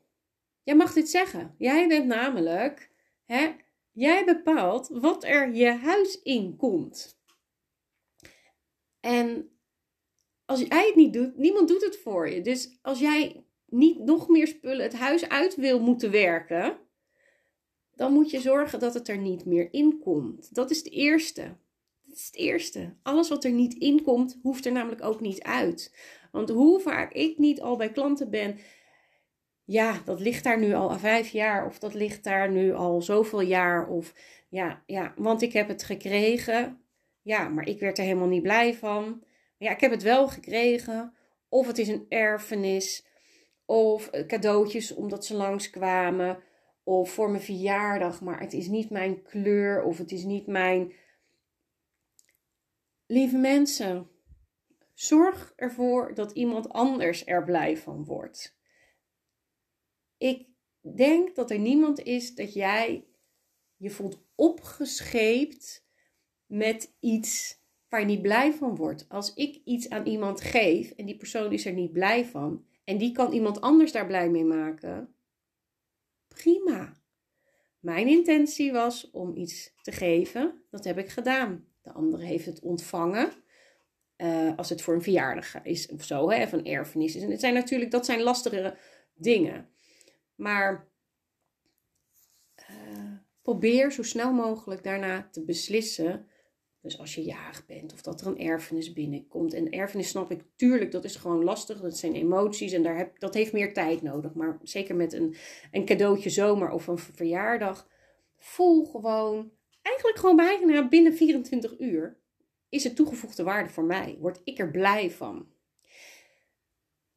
Jij 0.69 0.77
mag 0.77 0.93
dit 0.93 1.11
zeggen. 1.11 1.55
Jij 1.59 1.89
bent 1.89 2.07
namelijk, 2.07 2.91
hè, 3.25 3.55
jij 3.93 4.25
bepaalt 4.25 4.89
wat 4.89 5.25
er 5.25 5.55
je 5.55 5.71
huis 5.71 6.23
in 6.23 6.57
komt. 6.57 7.21
En 9.01 9.51
als 10.45 10.61
jij 10.61 10.87
het 10.87 10.95
niet 10.95 11.13
doet, 11.13 11.37
niemand 11.37 11.69
doet 11.69 11.85
het 11.85 11.97
voor 11.97 12.31
je. 12.31 12.41
Dus 12.41 12.79
als 12.83 12.99
jij 12.99 13.45
niet 13.67 13.99
nog 13.99 14.29
meer 14.29 14.47
spullen 14.47 14.83
het 14.83 14.95
huis 14.95 15.29
uit 15.29 15.55
wil 15.55 15.81
moeten 15.81 16.11
werken, 16.11 16.79
dan 17.95 18.13
moet 18.13 18.31
je 18.31 18.41
zorgen 18.41 18.81
dat 18.81 18.95
het 18.95 19.09
er 19.09 19.19
niet 19.19 19.45
meer 19.45 19.69
in 19.73 19.99
komt. 19.99 20.55
Dat 20.55 20.71
is 20.71 20.79
het 20.79 20.91
eerste. 20.91 21.57
Dat 22.05 22.17
is 22.17 22.27
het 22.27 22.37
eerste. 22.37 22.95
Alles 23.03 23.29
wat 23.29 23.45
er 23.45 23.53
niet 23.53 23.75
in 23.75 24.03
komt, 24.03 24.39
hoeft 24.43 24.67
er 24.67 24.73
namelijk 24.73 25.05
ook 25.05 25.21
niet 25.21 25.43
uit. 25.43 25.95
Want 26.33 26.49
hoe 26.49 26.81
vaak 26.81 27.13
ik 27.13 27.39
niet 27.39 27.61
al 27.61 27.77
bij 27.77 27.93
klanten 27.93 28.31
ben, 28.31 28.59
ja, 29.69 30.03
dat 30.05 30.21
ligt 30.21 30.45
daar 30.45 30.59
nu 30.59 30.75
al 30.75 30.99
vijf 30.99 31.29
jaar, 31.29 31.67
of 31.67 31.79
dat 31.79 31.95
ligt 31.95 32.25
daar 32.25 32.51
nu 32.51 32.75
al 32.75 33.03
zoveel 33.03 33.41
jaar, 33.41 33.89
of 33.89 34.15
ja, 34.49 34.83
ja, 34.87 35.15
want 35.17 35.43
ik 35.43 35.53
heb 35.53 35.69
het 35.69 35.83
gekregen. 35.83 36.83
Ja, 37.23 37.49
maar 37.49 37.67
ik 37.67 37.81
werd 37.81 37.99
er 37.99 38.05
helemaal 38.05 38.29
niet 38.29 38.43
blij 38.43 38.75
van. 38.75 39.25
Ja, 39.59 39.71
ik 39.71 39.81
heb 39.81 39.91
het 39.91 40.03
wel 40.03 40.29
gekregen. 40.29 41.15
Of 41.49 41.67
het 41.67 41.79
is 41.79 41.89
een 41.89 42.07
erfenis. 42.09 43.07
Of 43.65 44.11
cadeautjes 44.27 44.95
omdat 44.95 45.25
ze 45.25 45.37
langskwamen. 45.37 46.43
Of 46.83 47.11
voor 47.11 47.31
mijn 47.31 47.43
verjaardag, 47.43 48.21
maar 48.21 48.41
het 48.41 48.53
is 48.53 48.67
niet 48.67 48.91
mijn 48.91 49.23
kleur. 49.23 49.83
Of 49.83 49.99
het 49.99 50.13
is 50.13 50.25
niet 50.25 50.47
mijn. 50.47 50.93
Lieve 53.07 53.37
mensen, 53.37 54.11
zorg 54.95 55.53
ervoor 55.57 56.15
dat 56.15 56.33
iemand 56.33 56.69
anders 56.69 57.27
er 57.27 57.45
blij 57.45 57.77
van 57.77 58.05
wordt. 58.05 58.58
Ik 60.19 60.49
denk 60.97 61.35
dat 61.35 61.51
er 61.51 61.59
niemand 61.59 62.03
is 62.03 62.35
dat 62.35 62.53
jij 62.53 63.07
je 63.77 63.91
voelt 63.91 64.25
opgescheept 64.35 65.87
met 66.47 66.95
iets 67.01 67.61
waar 67.89 68.01
je 68.01 68.07
niet 68.07 68.23
blij 68.23 68.53
van 68.53 68.77
wordt. 68.77 69.09
Als 69.09 69.35
ik 69.35 69.61
iets 69.65 69.89
aan 69.89 70.07
iemand 70.07 70.41
geef 70.41 70.91
en 70.91 71.07
die 71.07 71.17
persoon 71.17 71.53
is 71.53 71.67
er 71.67 71.73
niet 71.73 71.93
blij 71.93 72.27
van 72.27 72.67
en 72.85 72.99
die 72.99 73.13
kan 73.13 73.33
iemand 73.33 73.61
anders 73.61 73.93
daar 73.93 74.07
blij 74.07 74.31
mee 74.31 74.45
maken, 74.45 75.15
prima. 76.29 76.97
Mijn 77.79 78.09
intentie 78.09 78.73
was 78.73 79.11
om 79.11 79.37
iets 79.37 79.75
te 79.83 79.93
geven, 79.93 80.63
dat 80.71 80.85
heb 80.85 80.99
ik 80.99 81.09
gedaan. 81.09 81.67
De 81.83 81.93
andere 81.93 82.25
heeft 82.25 82.47
het 82.47 82.61
ontvangen. 82.61 83.31
Uh, 84.17 84.57
als 84.57 84.69
het 84.69 84.83
voor 84.83 84.95
een 84.95 85.03
verjaardag 85.03 85.63
is 85.63 85.89
of 85.89 86.05
zo, 86.05 86.31
hè, 86.31 86.43
of 86.43 86.53
een 86.53 86.65
erfenis 86.65 87.17
is. 87.17 87.23
En 87.23 87.31
het 87.31 87.41
zijn 87.41 87.55
natuurlijk, 87.55 87.91
dat 87.91 88.05
zijn 88.05 88.21
lastigere 88.21 88.77
dingen. 89.15 89.69
Maar 90.39 90.89
uh, 92.71 93.13
probeer 93.43 93.93
zo 93.93 94.03
snel 94.03 94.33
mogelijk 94.33 94.83
daarna 94.83 95.29
te 95.31 95.45
beslissen 95.45 96.29
dus 96.81 96.99
als 96.99 97.15
je 97.15 97.25
jarig 97.25 97.67
bent 97.67 97.93
of 97.93 98.03
dat 98.03 98.21
er 98.21 98.27
een 98.27 98.39
erfenis 98.39 98.93
binnenkomt. 98.93 99.55
En 99.55 99.71
erfenis 99.71 100.09
snap 100.09 100.31
ik, 100.31 100.43
tuurlijk, 100.57 100.93
dat 100.93 101.05
is 101.05 101.17
gewoon 101.17 101.45
lastig. 101.45 101.81
Dat 101.81 101.97
zijn 101.97 102.15
emoties 102.15 102.73
en 102.73 102.83
daar 102.83 102.97
heb, 102.97 103.19
dat 103.19 103.35
heeft 103.35 103.53
meer 103.53 103.73
tijd 103.73 104.03
nodig. 104.03 104.35
Maar 104.35 104.59
zeker 104.63 104.97
met 104.97 105.13
een, 105.13 105.37
een 105.71 105.85
cadeautje 105.85 106.31
zomer 106.31 106.71
of 106.71 106.87
een 106.87 106.99
verjaardag. 106.99 107.89
Voel 108.37 108.85
gewoon, 108.85 109.51
eigenlijk 109.83 110.19
gewoon 110.19 110.37
bijna 110.37 110.89
binnen 110.89 111.15
24 111.15 111.79
uur, 111.79 112.19
is 112.69 112.85
het 112.85 112.97
toegevoegde 112.97 113.43
waarde 113.43 113.71
voor 113.71 113.85
mij. 113.85 114.17
Word 114.21 114.41
ik 114.45 114.59
er 114.59 114.71
blij 114.71 115.11
van. 115.11 115.49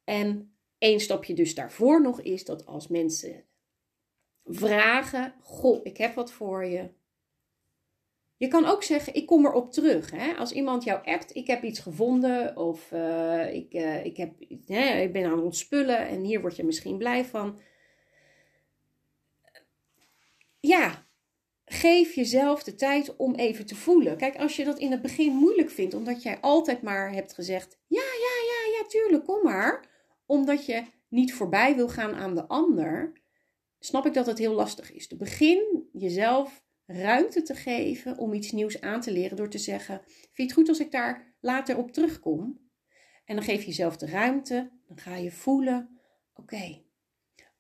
En 0.03 0.55
één 0.81 0.99
stapje 0.99 1.33
dus 1.33 1.55
daarvoor 1.55 2.01
nog 2.01 2.21
is 2.21 2.45
dat 2.45 2.65
als 2.65 2.87
mensen 2.87 3.43
vragen: 4.43 5.33
Goh, 5.41 5.79
ik 5.83 5.97
heb 5.97 6.15
wat 6.15 6.31
voor 6.31 6.65
je. 6.65 6.89
Je 8.37 8.47
kan 8.47 8.65
ook 8.65 8.83
zeggen, 8.83 9.13
ik 9.13 9.25
kom 9.25 9.45
erop 9.45 9.71
terug. 9.71 10.11
Hè? 10.11 10.33
Als 10.33 10.51
iemand 10.51 10.83
jou 10.83 11.05
appt, 11.05 11.35
ik 11.35 11.47
heb 11.47 11.63
iets 11.63 11.79
gevonden 11.79 12.57
of 12.57 12.91
uh, 12.91 13.53
ik, 13.53 13.73
uh, 13.73 14.05
ik, 14.05 14.17
heb, 14.17 14.39
ik 14.39 14.65
ben 15.11 15.25
aan 15.25 15.31
het 15.31 15.43
ontspullen 15.43 16.07
en 16.07 16.23
hier 16.23 16.41
word 16.41 16.55
je 16.55 16.63
misschien 16.63 16.97
blij 16.97 17.25
van. 17.25 17.59
Ja, 20.59 21.07
geef 21.65 22.15
jezelf 22.15 22.63
de 22.63 22.75
tijd 22.75 23.15
om 23.15 23.35
even 23.35 23.65
te 23.65 23.75
voelen. 23.75 24.17
Kijk, 24.17 24.35
als 24.35 24.55
je 24.55 24.63
dat 24.63 24.79
in 24.79 24.91
het 24.91 25.01
begin 25.01 25.33
moeilijk 25.33 25.69
vindt, 25.69 25.93
omdat 25.93 26.23
jij 26.23 26.39
altijd 26.39 26.81
maar 26.81 27.13
hebt 27.13 27.33
gezegd, 27.33 27.79
ja, 27.87 28.01
ja, 28.01 28.45
ja, 28.45 28.77
ja, 28.77 28.87
tuurlijk, 28.87 29.25
kom 29.25 29.43
maar. 29.43 29.90
Omdat 30.31 30.65
je 30.65 30.83
niet 31.07 31.33
voorbij 31.33 31.75
wil 31.75 31.89
gaan 31.89 32.13
aan 32.13 32.35
de 32.35 32.47
ander, 32.47 33.21
snap 33.79 34.05
ik 34.05 34.13
dat 34.13 34.25
het 34.25 34.37
heel 34.37 34.53
lastig 34.53 34.91
is. 34.93 35.07
De 35.07 35.15
begin 35.15 35.89
jezelf 35.91 36.63
ruimte 36.85 37.41
te 37.41 37.55
geven 37.55 38.17
om 38.17 38.33
iets 38.33 38.51
nieuws 38.51 38.81
aan 38.81 39.01
te 39.01 39.11
leren 39.11 39.37
door 39.37 39.49
te 39.49 39.57
zeggen: 39.57 40.01
Vind 40.05 40.31
je 40.33 40.43
het 40.43 40.53
goed 40.53 40.69
als 40.69 40.79
ik 40.79 40.91
daar 40.91 41.35
later 41.39 41.77
op 41.77 41.91
terugkom? 41.91 42.69
En 43.25 43.35
dan 43.35 43.43
geef 43.43 43.59
je 43.59 43.67
jezelf 43.67 43.97
de 43.97 44.05
ruimte, 44.05 44.71
dan 44.87 44.97
ga 44.97 45.15
je 45.15 45.31
voelen: 45.31 45.99
Oké, 46.33 46.81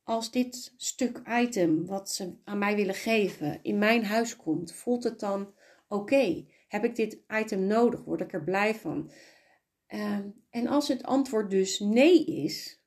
als 0.03 0.31
dit 0.31 0.73
stuk 0.77 1.21
item 1.29 1.85
wat 1.85 2.11
ze 2.11 2.35
aan 2.43 2.57
mij 2.57 2.75
willen 2.75 2.95
geven 2.95 3.59
in 3.61 3.77
mijn 3.77 4.05
huis 4.05 4.35
komt, 4.35 4.73
voelt 4.73 5.03
het 5.03 5.19
dan 5.19 5.53
oké? 5.87 6.45
Heb 6.67 6.83
ik 6.83 6.95
dit 6.95 7.17
item 7.29 7.67
nodig? 7.67 8.03
Word 8.03 8.21
ik 8.21 8.33
er 8.33 8.43
blij 8.43 8.75
van? 8.75 9.11
Ehm, 9.91 10.29
en 10.49 10.67
als 10.67 10.87
het 10.87 11.03
antwoord 11.03 11.49
dus 11.49 11.79
nee 11.79 12.25
is, 12.25 12.81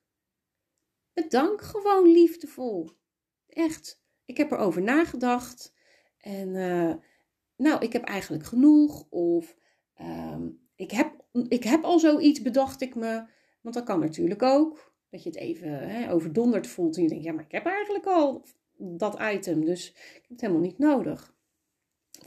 bedank 1.13 1.61
gewoon 1.61 2.11
liefdevol. 2.11 2.89
Echt. 3.47 4.01
Ik 4.25 4.37
heb 4.37 4.51
erover 4.51 4.81
nagedacht. 4.81 5.73
En 6.17 6.47
uh, 6.47 6.93
nou, 7.55 7.83
ik 7.83 7.93
heb 7.93 8.03
eigenlijk 8.03 8.43
genoeg. 8.43 9.05
Of 9.09 9.57
uh, 10.01 10.39
ik, 10.75 10.91
heb, 10.91 11.25
ik 11.47 11.63
heb 11.63 11.83
al 11.83 11.99
zoiets, 11.99 12.41
bedacht 12.41 12.81
ik 12.81 12.95
me. 12.95 13.25
Want 13.61 13.75
dat 13.75 13.83
kan 13.83 13.99
natuurlijk 13.99 14.43
ook. 14.43 14.93
Dat 15.09 15.23
je 15.23 15.29
het 15.29 15.37
even 15.37 15.89
hè, 15.89 16.11
overdonderd 16.11 16.67
voelt. 16.67 16.95
En 16.95 17.03
je 17.03 17.09
denkt, 17.09 17.23
ja, 17.23 17.33
maar 17.33 17.45
ik 17.45 17.51
heb 17.51 17.65
eigenlijk 17.65 18.05
al 18.05 18.45
dat 18.77 19.19
item. 19.21 19.65
Dus 19.65 19.89
ik 19.89 20.19
heb 20.21 20.29
het 20.29 20.41
helemaal 20.41 20.61
niet 20.61 20.77
nodig. 20.77 21.35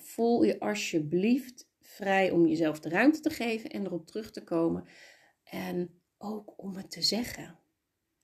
Voel 0.00 0.42
je 0.42 0.60
alsjeblieft 0.60 1.67
vrij 1.98 2.30
om 2.30 2.46
jezelf 2.46 2.80
de 2.80 2.88
ruimte 2.88 3.20
te 3.20 3.30
geven 3.30 3.70
en 3.70 3.84
erop 3.84 4.06
terug 4.06 4.30
te 4.30 4.44
komen. 4.44 4.84
En 5.44 6.02
ook 6.18 6.54
om 6.56 6.76
het 6.76 6.90
te 6.90 7.02
zeggen. 7.02 7.58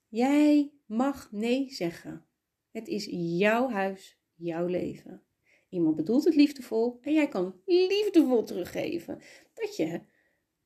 Jij 0.09 0.73
mag 0.87 1.33
nee 1.33 1.71
zeggen. 1.71 2.26
Het 2.71 2.88
is 2.88 3.09
jouw 3.38 3.71
huis, 3.71 4.21
jouw 4.35 4.66
leven. 4.66 5.23
Iemand 5.69 5.97
bedoelt 5.97 6.25
het 6.25 6.35
liefdevol 6.35 6.99
en 7.00 7.12
jij 7.12 7.28
kan 7.28 7.61
liefdevol 7.64 8.45
teruggeven 8.45 9.21
dat 9.54 9.76
je 9.76 10.00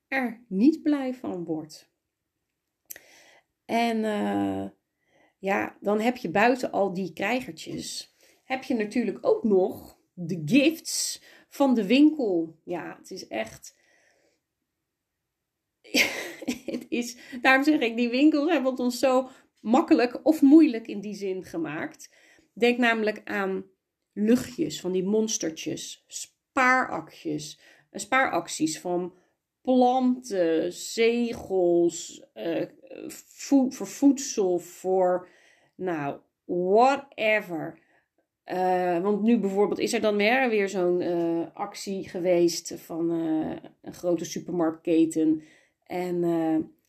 er 0.07 0.45
niet 0.47 0.81
blij 0.81 1.13
van 1.13 1.43
wordt. 1.43 1.91
En 3.65 3.97
uh, 3.97 4.69
ja, 5.37 5.77
dan 5.81 5.99
heb 5.99 6.17
je 6.17 6.29
buiten 6.29 6.71
al 6.71 6.93
die 6.93 7.13
krijgertjes, 7.13 8.15
heb 8.43 8.63
je 8.63 8.73
natuurlijk 8.73 9.17
ook 9.21 9.43
nog 9.43 9.99
de 10.13 10.41
gifts 10.45 11.21
van 11.49 11.73
de 11.73 11.85
winkel. 11.85 12.59
Ja, 12.63 12.95
het 12.97 13.11
is 13.11 13.27
echt. 13.27 13.77
het 16.65 16.85
is, 16.89 17.17
daarom 17.41 17.63
zeg 17.63 17.79
ik, 17.79 17.95
die 17.95 18.09
winkels 18.09 18.51
hebben 18.51 18.71
het 18.71 18.79
ons 18.79 18.99
zo 18.99 19.29
makkelijk 19.61 20.25
of 20.25 20.41
moeilijk 20.41 20.87
in 20.87 21.01
die 21.01 21.15
zin 21.15 21.43
gemaakt. 21.43 22.15
Denk 22.53 22.77
namelijk 22.77 23.21
aan 23.23 23.65
luchtjes, 24.13 24.81
van 24.81 24.91
die 24.91 25.03
monstertjes, 25.03 26.03
spaarakjes, 26.07 27.59
eh, 27.89 27.99
spaaracties 27.99 28.79
van 28.79 29.13
planten, 29.61 30.73
zegels, 30.73 32.23
uh, 32.33 32.65
voor 33.69 33.87
voedsel, 33.87 34.59
voor 34.59 35.29
nou, 35.75 36.19
whatever. 36.45 37.79
Uh, 38.51 39.01
want 39.01 39.21
nu 39.21 39.39
bijvoorbeeld 39.39 39.79
is 39.79 39.93
er 39.93 40.01
dan 40.01 40.17
weer, 40.17 40.69
zo'n 40.69 41.01
uh, 41.01 41.47
actie 41.53 42.09
geweest 42.09 42.73
van 42.77 43.11
uh, 43.11 43.55
een 43.81 43.93
grote 43.93 44.25
supermarktketen. 44.25 45.43
En 45.83 46.23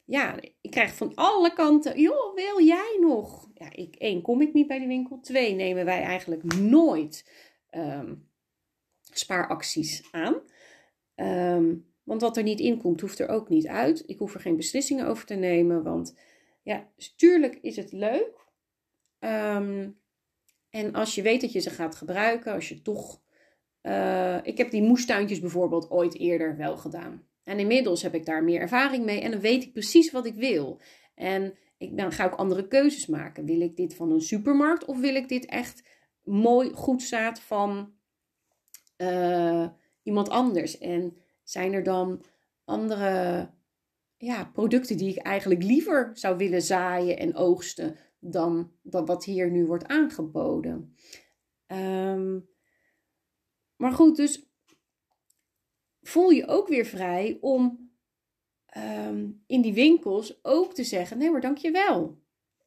ja, 0.05 0.37
ik 0.61 0.71
krijg 0.71 0.95
van 0.95 1.15
alle 1.15 1.53
kanten, 1.53 2.01
joh, 2.01 2.35
wil 2.35 2.61
jij 2.65 2.97
nog? 3.01 3.49
Ja, 3.55 3.69
ik, 3.73 3.97
één, 3.97 4.23
kom 4.23 4.41
ik 4.41 4.53
niet 4.53 4.67
bij 4.67 4.79
die 4.79 4.89
winkel. 4.89 5.21
Twee, 5.21 5.55
nemen 5.55 5.85
wij 5.85 6.03
eigenlijk 6.03 6.55
nooit 6.55 7.31
um, 7.71 8.29
spaaracties 9.11 10.09
aan. 10.11 10.41
Um, 11.57 11.87
want 12.03 12.21
wat 12.21 12.37
er 12.37 12.43
niet 12.43 12.61
in 12.61 12.79
komt, 12.79 13.01
hoeft 13.01 13.19
er 13.19 13.29
ook 13.29 13.49
niet 13.49 13.67
uit. 13.67 14.03
Ik 14.07 14.19
hoef 14.19 14.35
er 14.35 14.41
geen 14.41 14.57
beslissingen 14.57 15.07
over 15.07 15.27
te 15.27 15.35
nemen, 15.35 15.83
want 15.83 16.19
ja, 16.63 16.89
tuurlijk 17.17 17.59
is 17.63 17.77
het 17.77 17.93
leuk. 17.93 18.47
Um, 19.19 19.99
en 20.71 20.93
als 20.93 21.15
je 21.15 21.23
weet 21.23 21.41
dat 21.41 21.53
je 21.53 21.61
ze 21.61 21.71
gaat 21.71 21.97
gebruiken, 21.97 22.53
als 22.53 22.69
je 22.69 22.83
toch... 22.83 23.21
Uh, 23.83 24.39
ik 24.43 24.59
heb 24.59 24.71
die 24.71 24.83
moestuintjes 24.83 25.41
bijvoorbeeld 25.41 25.91
ooit 25.91 26.19
eerder 26.19 26.57
wel 26.57 26.77
gedaan. 26.77 27.29
En 27.45 27.59
inmiddels 27.59 28.03
heb 28.03 28.15
ik 28.15 28.27
daar 28.27 28.45
meer 28.45 28.61
ervaring 28.61 29.05
mee 29.05 29.21
en 29.21 29.31
dan 29.31 29.41
weet 29.41 29.63
ik 29.63 29.73
precies 29.73 30.11
wat 30.11 30.27
ik 30.27 30.35
wil. 30.35 30.81
En 31.15 31.55
ik, 31.79 31.97
dan 31.97 32.13
ga 32.13 32.25
ik 32.27 32.35
andere 32.35 32.69
keuzes 32.69 33.07
maken. 33.07 33.45
Wil 33.45 33.61
ik 33.61 33.77
dit 33.77 33.95
van 33.95 34.11
een 34.11 34.21
supermarkt 34.21 34.85
of 34.85 35.01
wil 35.01 35.15
ik 35.15 35.29
dit 35.29 35.47
echt 35.47 35.83
mooi 36.23 36.71
goed 36.71 37.03
zaad 37.03 37.41
van 37.41 37.93
uh, 38.97 39.69
iemand 40.03 40.29
anders? 40.29 40.79
En 40.79 41.17
zijn 41.43 41.73
er 41.73 41.83
dan 41.83 42.25
andere 42.65 43.49
ja, 44.17 44.45
producten 44.45 44.97
die 44.97 45.11
ik 45.11 45.23
eigenlijk 45.23 45.63
liever 45.63 46.11
zou 46.15 46.37
willen 46.37 46.63
zaaien 46.63 47.19
en 47.19 47.37
oogsten 47.37 47.97
dan, 48.21 48.73
wat 48.83 49.25
hier 49.25 49.51
nu 49.51 49.67
wordt 49.67 49.87
aangeboden. 49.87 50.95
Ehm, 51.67 52.39
maar 53.77 53.93
goed, 53.93 54.17
dus 54.17 54.51
voel 56.03 56.31
je 56.31 56.47
ook 56.47 56.69
weer 56.69 56.85
vrij 56.85 57.39
om 57.41 57.91
ehm, 58.67 59.29
in 59.47 59.61
die 59.61 59.75
winkels 59.75 60.45
ook 60.45 60.75
te 60.75 60.85
zeggen: 60.85 61.19
nee, 61.19 61.31
maar 61.31 61.41
dankjewel. 61.41 62.19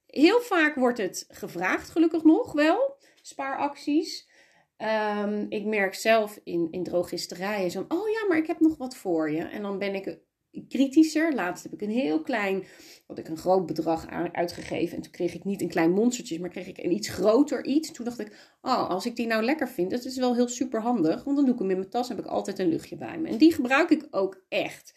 Heel 0.06 0.42
vaak 0.42 0.76
wordt 0.76 0.98
het 0.98 1.26
gevraagd, 1.28 1.90
gelukkig 1.90 2.24
nog 2.24 2.52
wel, 2.52 2.98
spaaracties. 3.22 4.32
Um, 4.78 5.46
ik 5.50 5.66
merk 5.66 5.94
zelf 5.94 6.40
in, 6.44 6.68
in 6.72 6.84
drogisterijen 6.84 7.72
zo: 7.72 7.86
oh 7.88 8.10
ja, 8.10 8.26
maar 8.28 8.38
ik 8.38 8.48
heb 8.48 8.60
nog 8.60 8.78
wat 8.78 8.96
voor 8.96 9.32
je. 9.32 9.44
En 9.44 9.62
dan 9.62 9.80
ben 9.80 9.96
ik 9.96 10.20
kritischer. 10.68 11.34
Laatst 11.34 11.64
heb 11.64 11.74
ik 11.74 11.82
een 11.82 11.90
heel 11.90 12.22
klein, 12.22 12.64
had 13.08 13.18
ik 13.18 13.28
een 13.28 13.38
groot 13.38 13.66
bedrag 13.66 14.08
uitgegeven. 14.32 14.96
En 14.96 15.02
toen 15.04 15.12
kreeg 15.12 15.34
ik 15.34 15.44
niet 15.44 15.62
een 15.62 15.70
klein 15.70 15.92
monstertje, 15.92 16.40
maar 16.40 16.50
kreeg 16.50 16.68
ik 16.68 16.78
een 16.78 16.92
iets 16.92 17.10
groter 17.10 17.66
iets. 17.66 17.92
Toen 17.92 18.06
dacht 18.06 18.20
ik, 18.20 18.52
oh, 18.62 18.90
als 18.90 19.06
ik 19.06 19.16
die 19.16 19.28
nou 19.28 19.44
lekker 19.44 19.70
vind, 19.70 19.92
dat 19.92 20.06
is 20.06 20.18
wel 20.18 20.36
heel 20.36 20.48
super 20.48 20.82
handig. 20.82 21.24
Want 21.24 21.36
dan 21.36 21.46
doe 21.46 21.54
ik 21.54 21.60
hem 21.60 21.70
in 21.70 21.78
mijn 21.78 21.90
tas, 21.90 22.10
heb 22.10 22.20
ik 22.20 22.26
altijd 22.26 22.60
een 22.60 22.70
luchtje 22.70 22.96
bij 22.96 23.18
me. 23.18 23.28
En 23.28 23.38
die 23.38 23.54
gebruik 23.54 23.90
ik 23.90 24.08
ook 24.12 24.44
echt. 24.50 24.94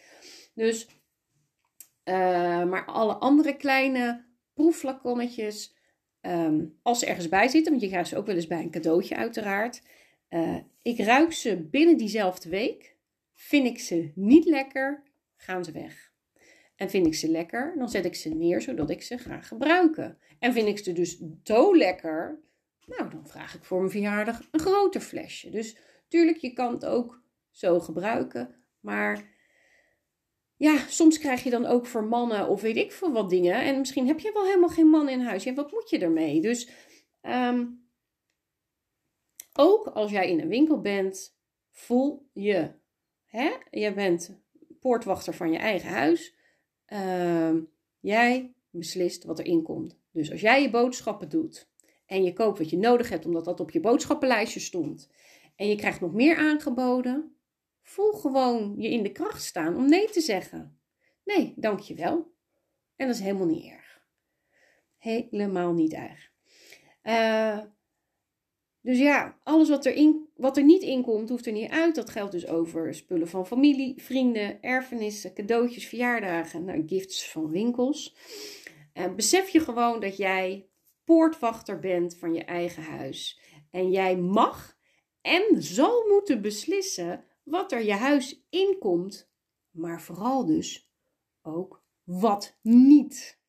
Dus, 0.53 0.87
uh, 2.05 2.15
maar 2.63 2.85
alle 2.85 3.13
andere 3.13 3.57
kleine 3.57 4.25
proefflaconnetjes, 4.53 5.75
um, 6.21 6.77
als 6.81 6.99
ze 6.99 7.05
ergens 7.05 7.29
bij 7.29 7.47
zitten, 7.47 7.71
want 7.71 7.83
je 7.83 7.89
krijgt 7.89 8.09
ze 8.09 8.17
ook 8.17 8.25
wel 8.25 8.35
eens 8.35 8.47
bij 8.47 8.61
een 8.61 8.71
cadeautje 8.71 9.15
uiteraard. 9.15 9.81
Uh, 10.29 10.57
ik 10.81 10.99
ruik 10.99 11.33
ze 11.33 11.67
binnen 11.71 11.97
diezelfde 11.97 12.49
week. 12.49 12.95
Vind 13.33 13.67
ik 13.67 13.79
ze 13.79 14.11
niet 14.15 14.45
lekker, 14.45 15.03
gaan 15.37 15.65
ze 15.65 15.71
weg. 15.71 16.11
En 16.75 16.89
vind 16.89 17.05
ik 17.05 17.15
ze 17.15 17.29
lekker, 17.29 17.75
dan 17.77 17.89
zet 17.89 18.05
ik 18.05 18.15
ze 18.15 18.29
neer 18.29 18.61
zodat 18.61 18.89
ik 18.89 19.01
ze 19.01 19.17
ga 19.17 19.41
gebruiken. 19.41 20.17
En 20.39 20.53
vind 20.53 20.67
ik 20.67 20.77
ze 20.77 20.93
dus 20.93 21.21
zo 21.43 21.77
lekker, 21.77 22.39
nou 22.85 23.09
dan 23.09 23.27
vraag 23.27 23.55
ik 23.55 23.63
voor 23.63 23.77
mijn 23.77 23.91
verjaardag 23.91 24.41
een 24.51 24.59
groter 24.59 25.01
flesje. 25.01 25.49
Dus 25.49 25.77
tuurlijk, 26.07 26.37
je 26.37 26.53
kan 26.53 26.73
het 26.73 26.85
ook 26.85 27.21
zo 27.51 27.79
gebruiken, 27.79 28.55
maar 28.79 29.35
ja, 30.55 30.77
soms 30.87 31.19
krijg 31.19 31.43
je 31.43 31.49
dan 31.49 31.65
ook 31.65 31.85
voor 31.85 32.03
mannen 32.03 32.47
of 32.47 32.61
weet 32.61 32.77
ik 32.77 32.91
veel 32.91 33.11
wat 33.11 33.29
dingen. 33.29 33.61
En 33.61 33.77
misschien 33.77 34.07
heb 34.07 34.19
je 34.19 34.31
wel 34.31 34.45
helemaal 34.45 34.69
geen 34.69 34.87
man 34.87 35.09
in 35.09 35.19
huis. 35.19 35.43
Ja, 35.43 35.53
wat 35.53 35.71
moet 35.71 35.89
je 35.89 35.99
ermee? 35.99 36.41
Dus 36.41 36.69
um, 37.21 37.89
ook 39.53 39.87
als 39.87 40.11
jij 40.11 40.29
in 40.29 40.39
een 40.39 40.47
winkel 40.47 40.81
bent, 40.81 41.37
voel 41.71 42.29
je. 42.33 42.71
Hè? 43.25 43.51
Je 43.71 43.93
bent 43.93 44.41
poortwachter 44.79 45.33
van 45.33 45.51
je 45.51 45.57
eigen 45.57 45.89
huis. 45.89 46.35
Uh, 46.87 47.53
jij 47.99 48.53
beslist 48.69 49.23
wat 49.23 49.39
erin 49.39 49.63
komt. 49.63 49.97
Dus 50.11 50.31
als 50.31 50.41
jij 50.41 50.61
je 50.61 50.69
boodschappen 50.69 51.29
doet 51.29 51.69
en 52.05 52.23
je 52.23 52.33
koopt 52.33 52.57
wat 52.57 52.69
je 52.69 52.77
nodig 52.77 53.09
hebt 53.09 53.25
omdat 53.25 53.45
dat 53.45 53.59
op 53.59 53.71
je 53.71 53.79
boodschappenlijstje 53.79 54.59
stond 54.59 55.09
en 55.55 55.67
je 55.67 55.75
krijgt 55.75 56.01
nog 56.01 56.13
meer 56.13 56.37
aangeboden, 56.37 57.37
voel 57.81 58.11
gewoon 58.11 58.75
je 58.77 58.89
in 58.89 59.03
de 59.03 59.11
kracht 59.11 59.43
staan 59.43 59.75
om 59.75 59.89
nee 59.89 60.09
te 60.09 60.21
zeggen. 60.21 60.79
Nee, 61.23 61.53
dankjewel. 61.55 62.33
En 62.95 63.07
dat 63.07 63.15
is 63.15 63.21
helemaal 63.21 63.47
niet 63.47 63.71
erg. 63.71 64.01
Helemaal 64.97 65.73
niet 65.73 65.93
erg. 65.93 66.31
Uh, 67.03 67.59
dus 68.81 68.97
ja, 68.97 69.37
alles 69.43 69.69
wat 69.69 69.85
er, 69.85 69.93
in, 69.93 70.29
wat 70.35 70.57
er 70.57 70.63
niet 70.63 70.81
in 70.81 71.03
komt, 71.03 71.29
hoeft 71.29 71.45
er 71.45 71.51
niet 71.51 71.71
uit. 71.71 71.95
Dat 71.95 72.09
geldt 72.09 72.31
dus 72.31 72.47
over 72.47 72.93
spullen 72.93 73.27
van 73.27 73.47
familie, 73.47 74.01
vrienden, 74.01 74.61
erfenissen, 74.61 75.33
cadeautjes, 75.33 75.87
verjaardagen, 75.87 76.65
nou, 76.65 76.83
gifts 76.85 77.31
van 77.31 77.49
winkels. 77.49 78.15
En 78.93 79.15
besef 79.15 79.49
je 79.49 79.59
gewoon 79.59 79.99
dat 79.99 80.17
jij 80.17 80.69
poortwachter 81.03 81.79
bent 81.79 82.15
van 82.15 82.33
je 82.33 82.43
eigen 82.43 82.83
huis. 82.83 83.39
En 83.71 83.91
jij 83.91 84.17
mag 84.17 84.77
en 85.21 85.61
zal 85.63 86.07
moeten 86.07 86.41
beslissen 86.41 87.25
wat 87.43 87.71
er 87.71 87.83
je 87.83 87.93
huis 87.93 88.45
inkomt, 88.49 89.29
maar 89.71 90.01
vooral 90.01 90.45
dus 90.45 90.91
ook 91.41 91.83
wat 92.03 92.57
niet. 92.61 93.39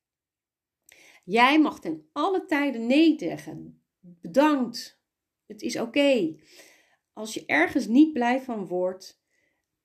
Jij 1.23 1.59
mag 1.59 1.79
ten 1.79 2.09
alle 2.11 2.45
tijden 2.45 2.87
nee 2.87 3.13
zeggen. 3.17 3.81
Bedankt, 3.99 4.98
het 5.49 5.61
is 5.61 5.79
oké. 5.79 6.35
Als 7.13 7.33
je 7.33 7.45
ergens 7.45 7.87
niet 7.87 8.13
blij 8.13 8.41
van 8.41 8.65
wordt 8.65 9.21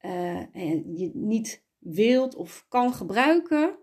uh, 0.00 0.56
en 0.56 0.96
je 0.96 1.10
niet 1.14 1.64
wilt 1.78 2.34
of 2.34 2.66
kan 2.68 2.94
gebruiken, 2.94 3.78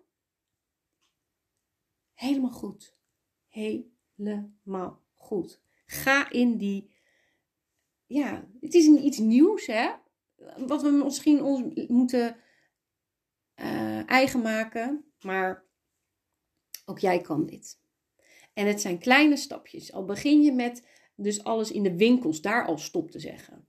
helemaal 2.14 2.52
goed. 2.52 2.96
Helemaal 3.48 5.04
goed. 5.16 5.62
Ga 5.86 6.30
in 6.30 6.58
die. 6.58 6.96
Ja, 8.06 8.48
het 8.60 8.74
is 8.74 8.88
iets 8.88 9.18
nieuws, 9.18 9.66
hè? 9.66 9.92
Wat 10.58 10.82
we 10.82 10.90
misschien 10.90 11.44
ons 11.44 11.88
moeten 11.88 12.38
uh, 13.56 14.10
eigen 14.10 14.42
maken, 14.42 15.12
maar 15.22 15.66
ook 16.86 17.00
jij 17.00 17.22
kan 17.22 17.46
dit. 17.46 17.80
En 18.54 18.68
het 18.68 18.82
zijn 18.82 19.00
kleine 19.00 19.38
stapjes. 19.38 19.94
Al 19.94 20.06
begin 20.06 20.42
je 20.42 20.52
met 20.52 20.88
dus 21.24 21.44
alles 21.44 21.72
in 21.72 21.84
de 21.84 21.96
winkels 21.96 22.42
daar 22.42 22.66
al 22.66 22.78
stop 22.78 23.12
te 23.12 23.20
zeggen. 23.20 23.68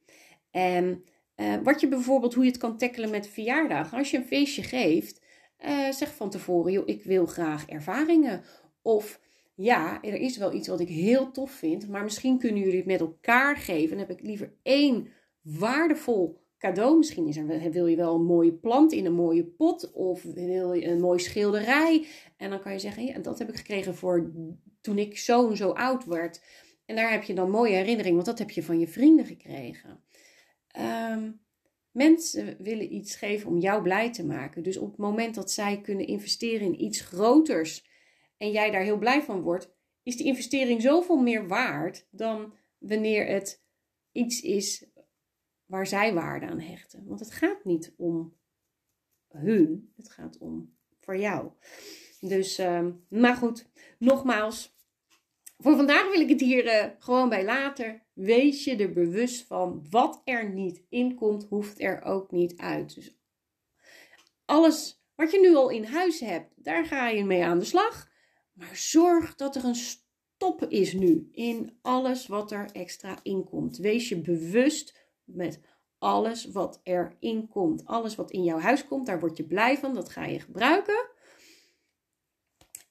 En 0.50 1.04
uh, 1.36 1.54
wat 1.62 1.80
je 1.80 1.88
bijvoorbeeld, 1.88 2.34
hoe 2.34 2.44
je 2.44 2.50
het 2.50 2.60
kan 2.60 2.76
tackelen 2.76 3.10
met 3.10 3.28
verjaardagen. 3.28 3.98
Als 3.98 4.10
je 4.10 4.16
een 4.16 4.26
feestje 4.26 4.62
geeft, 4.62 5.22
uh, 5.64 5.90
zeg 5.90 6.14
van 6.14 6.30
tevoren, 6.30 6.72
joh, 6.72 6.88
ik 6.88 7.04
wil 7.04 7.26
graag 7.26 7.66
ervaringen. 7.66 8.42
Of 8.82 9.20
ja, 9.54 10.02
er 10.02 10.14
is 10.14 10.36
wel 10.36 10.52
iets 10.52 10.68
wat 10.68 10.80
ik 10.80 10.88
heel 10.88 11.30
tof 11.30 11.50
vind, 11.50 11.88
maar 11.88 12.02
misschien 12.02 12.38
kunnen 12.38 12.62
jullie 12.62 12.76
het 12.76 12.86
met 12.86 13.00
elkaar 13.00 13.56
geven. 13.56 13.88
Dan 13.88 14.06
heb 14.06 14.18
ik 14.18 14.22
liever 14.22 14.52
één 14.62 15.08
waardevol 15.42 16.40
cadeau. 16.58 16.96
Misschien 16.98 17.26
is 17.26 17.36
er, 17.36 17.70
wil 17.70 17.86
je 17.86 17.96
wel 17.96 18.14
een 18.14 18.24
mooie 18.24 18.52
plant 18.52 18.92
in 18.92 19.06
een 19.06 19.14
mooie 19.14 19.44
pot 19.44 19.92
of 19.92 20.22
wil 20.22 20.72
je 20.72 20.86
een 20.86 21.00
mooie 21.00 21.20
schilderij. 21.20 22.06
En 22.36 22.50
dan 22.50 22.60
kan 22.60 22.72
je 22.72 22.78
zeggen, 22.78 23.04
ja, 23.04 23.18
dat 23.18 23.38
heb 23.38 23.48
ik 23.48 23.56
gekregen 23.56 23.94
voor 23.94 24.32
toen 24.80 24.98
ik 24.98 25.18
zo 25.18 25.50
en 25.50 25.56
zo 25.56 25.70
oud 25.70 26.04
werd. 26.04 26.42
En 26.84 26.96
daar 26.96 27.10
heb 27.10 27.22
je 27.22 27.34
dan 27.34 27.50
mooie 27.50 27.74
herinneringen, 27.74 28.14
want 28.14 28.26
dat 28.26 28.38
heb 28.38 28.50
je 28.50 28.62
van 28.62 28.78
je 28.78 28.88
vrienden 28.88 29.26
gekregen. 29.26 30.04
Um, 30.78 31.40
mensen 31.90 32.56
willen 32.58 32.94
iets 32.94 33.16
geven 33.16 33.48
om 33.48 33.58
jou 33.58 33.82
blij 33.82 34.12
te 34.12 34.24
maken. 34.24 34.62
Dus 34.62 34.76
op 34.76 34.90
het 34.90 34.98
moment 34.98 35.34
dat 35.34 35.50
zij 35.50 35.80
kunnen 35.80 36.06
investeren 36.06 36.66
in 36.66 36.82
iets 36.82 37.00
groters 37.00 37.86
en 38.36 38.50
jij 38.50 38.70
daar 38.70 38.82
heel 38.82 38.98
blij 38.98 39.22
van 39.22 39.40
wordt, 39.40 39.70
is 40.02 40.16
die 40.16 40.26
investering 40.26 40.82
zoveel 40.82 41.16
meer 41.16 41.48
waard 41.48 42.06
dan 42.10 42.54
wanneer 42.78 43.26
het 43.26 43.62
iets 44.12 44.40
is 44.40 44.86
waar 45.66 45.86
zij 45.86 46.14
waarde 46.14 46.46
aan 46.46 46.60
hechten. 46.60 47.04
Want 47.06 47.20
het 47.20 47.32
gaat 47.32 47.64
niet 47.64 47.94
om 47.96 48.36
hun, 49.28 49.92
het 49.96 50.10
gaat 50.10 50.38
om 50.38 50.74
voor 51.00 51.16
jou. 51.16 51.50
Dus, 52.20 52.58
um, 52.58 53.04
maar 53.08 53.36
goed, 53.36 53.68
nogmaals, 53.98 54.71
voor 55.62 55.76
vandaag 55.76 56.10
wil 56.10 56.20
ik 56.20 56.28
het 56.28 56.40
hier 56.40 56.64
uh, 56.64 56.84
gewoon 56.98 57.28
bij 57.28 57.44
laten. 57.44 58.02
Wees 58.12 58.64
je 58.64 58.76
er 58.76 58.92
bewust 58.92 59.46
van 59.46 59.86
wat 59.90 60.20
er 60.24 60.50
niet 60.50 60.82
in 60.88 61.14
komt, 61.14 61.46
hoeft 61.48 61.80
er 61.80 62.02
ook 62.02 62.30
niet 62.30 62.56
uit. 62.56 62.94
Dus 62.94 63.16
alles 64.44 65.04
wat 65.14 65.30
je 65.30 65.40
nu 65.40 65.54
al 65.54 65.68
in 65.68 65.84
huis 65.84 66.20
hebt, 66.20 66.52
daar 66.56 66.86
ga 66.86 67.08
je 67.08 67.24
mee 67.24 67.44
aan 67.44 67.58
de 67.58 67.64
slag. 67.64 68.10
Maar 68.52 68.76
zorg 68.76 69.34
dat 69.34 69.56
er 69.56 69.64
een 69.64 69.74
stop 69.74 70.64
is 70.68 70.92
nu 70.92 71.28
in 71.32 71.78
alles 71.82 72.26
wat 72.26 72.52
er 72.52 72.70
extra 72.72 73.18
in 73.22 73.44
komt. 73.44 73.76
Wees 73.76 74.08
je 74.08 74.20
bewust 74.20 75.08
met 75.24 75.60
alles 75.98 76.44
wat 76.44 76.80
erin 76.82 77.48
komt. 77.48 77.84
Alles 77.84 78.14
wat 78.14 78.30
in 78.30 78.44
jouw 78.44 78.58
huis 78.58 78.86
komt, 78.86 79.06
daar 79.06 79.20
word 79.20 79.36
je 79.36 79.44
blij 79.44 79.78
van. 79.78 79.94
Dat 79.94 80.08
ga 80.08 80.24
je 80.24 80.40
gebruiken. 80.40 81.10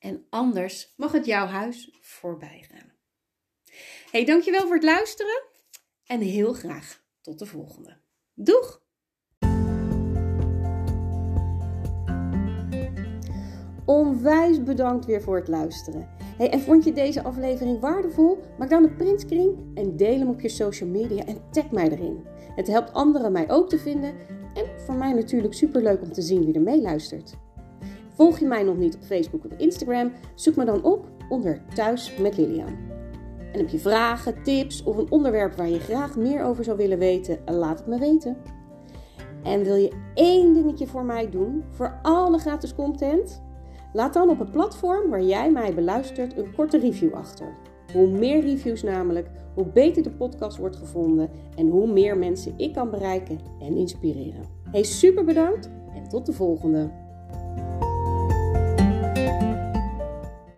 En 0.01 0.25
anders 0.29 0.93
mag 0.97 1.11
het 1.11 1.25
jouw 1.25 1.45
huis 1.45 1.97
voorbij 2.01 2.65
gaan. 2.69 2.91
Hey, 4.11 4.25
dankjewel 4.25 4.61
voor 4.61 4.75
het 4.75 4.83
luisteren 4.83 5.43
en 6.05 6.19
heel 6.19 6.53
graag 6.53 7.03
tot 7.21 7.39
de 7.39 7.45
volgende. 7.45 7.97
Doeg! 8.33 8.81
Onwijs 13.85 14.63
bedankt 14.63 15.05
weer 15.05 15.21
voor 15.21 15.35
het 15.35 15.47
luisteren. 15.47 16.09
Hey, 16.37 16.49
en 16.49 16.59
vond 16.59 16.83
je 16.83 16.93
deze 16.93 17.23
aflevering 17.23 17.79
waardevol? 17.79 18.37
Maak 18.57 18.69
dan 18.69 18.83
een 18.83 18.95
printscreen 18.95 19.71
en 19.75 19.97
deel 19.97 20.19
hem 20.19 20.29
op 20.29 20.41
je 20.41 20.49
social 20.49 20.89
media 20.89 21.25
en 21.25 21.51
tag 21.51 21.71
mij 21.71 21.89
erin. 21.89 22.25
Het 22.55 22.67
helpt 22.67 22.93
anderen 22.93 23.31
mij 23.31 23.49
ook 23.49 23.69
te 23.69 23.79
vinden 23.79 24.15
en 24.53 24.79
voor 24.79 24.95
mij 24.95 25.13
natuurlijk 25.13 25.53
superleuk 25.53 26.01
om 26.01 26.11
te 26.11 26.21
zien 26.21 26.45
wie 26.45 26.53
er 26.53 26.61
meeluistert. 26.61 27.37
Volg 28.21 28.39
je 28.39 28.45
mij 28.45 28.63
nog 28.63 28.77
niet 28.77 28.95
op 28.95 29.01
Facebook 29.01 29.45
of 29.45 29.51
Instagram? 29.57 30.11
Zoek 30.35 30.55
me 30.55 30.65
dan 30.65 30.83
op 30.83 31.07
onder 31.29 31.61
Thuis 31.73 32.17
met 32.17 32.37
Lilian. 32.37 32.77
En 33.51 33.59
heb 33.59 33.69
je 33.69 33.79
vragen, 33.79 34.43
tips 34.43 34.83
of 34.83 34.97
een 34.97 35.11
onderwerp 35.11 35.55
waar 35.55 35.69
je 35.69 35.79
graag 35.79 36.17
meer 36.17 36.43
over 36.43 36.63
zou 36.63 36.77
willen 36.77 36.97
weten? 36.97 37.39
Laat 37.45 37.79
het 37.79 37.87
me 37.87 37.99
weten. 37.99 38.37
En 39.43 39.63
wil 39.63 39.75
je 39.75 39.91
één 40.13 40.53
dingetje 40.53 40.87
voor 40.87 41.03
mij 41.03 41.29
doen, 41.29 41.63
voor 41.69 41.99
alle 42.01 42.37
gratis 42.37 42.75
content? 42.75 43.41
Laat 43.93 44.13
dan 44.13 44.29
op 44.29 44.39
het 44.39 44.51
platform 44.51 45.09
waar 45.09 45.23
jij 45.23 45.51
mij 45.51 45.73
beluistert 45.73 46.37
een 46.37 46.55
korte 46.55 46.77
review 46.77 47.13
achter. 47.13 47.55
Hoe 47.93 48.07
meer 48.07 48.41
reviews 48.41 48.83
namelijk, 48.83 49.29
hoe 49.53 49.65
beter 49.65 50.03
de 50.03 50.11
podcast 50.11 50.57
wordt 50.57 50.75
gevonden 50.75 51.29
en 51.55 51.67
hoe 51.67 51.91
meer 51.91 52.17
mensen 52.17 52.53
ik 52.57 52.73
kan 52.73 52.89
bereiken 52.89 53.39
en 53.59 53.77
inspireren. 53.77 54.45
Hey, 54.71 54.83
super 54.83 55.23
bedankt 55.23 55.69
en 55.95 56.09
tot 56.09 56.25
de 56.25 56.33
volgende! 56.33 57.00